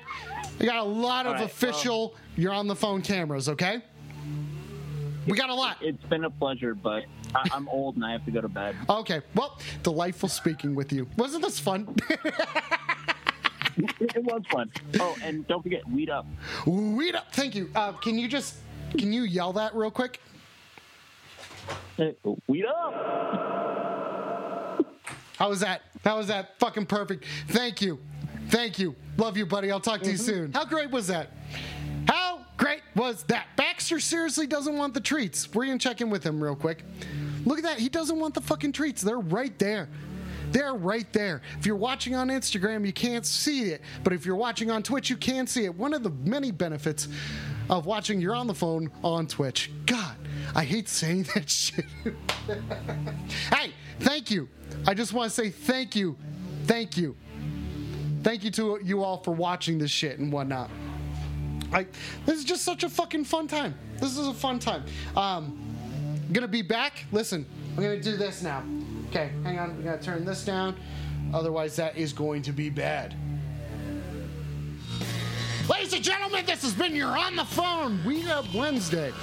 [0.60, 3.82] We got a lot of right, official You're on the Phone cameras, okay?
[5.28, 5.78] We got a lot.
[5.82, 7.06] It's been a pleasure, but
[7.52, 8.76] I'm old and I have to go to bed.
[8.90, 11.08] Okay, well, delightful speaking with you.
[11.18, 11.96] Wasn't this fun?
[14.00, 14.72] it was fun.
[15.00, 16.26] Oh, and don't forget, weed up.
[16.66, 17.34] Weed up.
[17.34, 17.70] Thank you.
[17.76, 18.56] Uh, can you just
[18.98, 20.20] can you yell that real quick?
[21.98, 22.16] Hey,
[22.48, 22.94] Weed up.
[25.38, 25.82] How was that?
[26.04, 26.60] How was that?
[26.60, 27.26] Fucking perfect.
[27.48, 28.00] Thank you.
[28.50, 28.96] Thank you.
[29.18, 29.72] Love you, buddy.
[29.72, 30.52] I'll talk to you soon.
[30.52, 31.30] How great was that?
[32.08, 33.48] How great was that?
[33.56, 35.52] Baxter seriously doesn't want the treats.
[35.54, 36.84] We're going to check in with him real quick.
[37.46, 37.80] Look at that.
[37.80, 39.02] He doesn't want the fucking treats.
[39.02, 39.90] They're right there.
[40.54, 41.42] They're right there.
[41.58, 43.82] If you're watching on Instagram, you can't see it.
[44.04, 45.76] But if you're watching on Twitch, you can see it.
[45.76, 47.08] One of the many benefits
[47.72, 49.72] of watching You're on the Phone on Twitch.
[49.88, 50.16] God,
[50.54, 51.86] I hate saying that shit.
[53.52, 54.48] hey, thank you.
[54.86, 56.16] I just want to say thank you.
[56.66, 57.16] Thank you.
[58.22, 60.70] Thank you to you all for watching this shit and whatnot.
[61.74, 61.88] I,
[62.28, 63.74] this is just such a fucking fun time.
[63.98, 64.84] This is a fun time.
[65.18, 65.60] Um,
[66.32, 67.06] gonna be back.
[67.12, 67.44] Listen,
[67.76, 68.64] I'm gonna do this now.
[69.16, 69.78] Okay, hang on.
[69.78, 70.76] We gotta turn this down.
[71.36, 73.14] Otherwise, that is going to be bad.
[75.70, 79.14] Ladies and gentlemen, this has been You're on the Phone Weed Up Wednesday.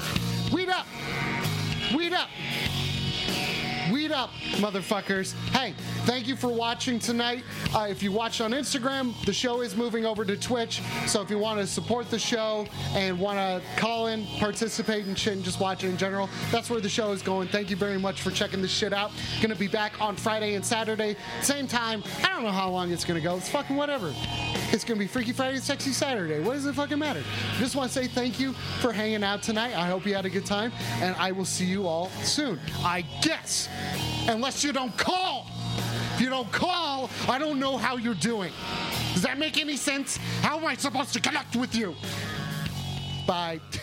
[0.53, 0.87] Weed up.
[1.93, 2.29] Weed up.
[3.91, 5.33] Weed up, motherfuckers.
[5.51, 5.75] Hey,
[6.05, 7.43] thank you for watching tonight.
[7.75, 10.81] Uh, if you watched on Instagram, the show is moving over to Twitch.
[11.07, 15.19] So if you want to support the show and want to call in, participate and
[15.19, 17.49] shit, and just watch it in general, that's where the show is going.
[17.49, 19.11] Thank you very much for checking this shit out.
[19.43, 22.05] Gonna be back on Friday and Saturday, same time.
[22.23, 23.37] I don't know how long it's gonna go.
[23.37, 24.15] It's fucking whatever.
[24.73, 26.39] It's gonna be Freaky Friday, Sexy Saturday.
[26.39, 27.25] What does it fucking matter?
[27.59, 29.77] Just want to say thank you for hanging out tonight.
[29.77, 30.71] I hope you had a good time,
[31.01, 32.61] and I will see you all soon.
[32.85, 33.69] I guess,
[34.29, 35.47] unless you don't call.
[36.15, 38.53] If you don't call, I don't know how you're doing.
[39.15, 40.19] Does that make any sense?
[40.43, 41.95] How am I supposed to connect with you?
[43.27, 43.61] Bye.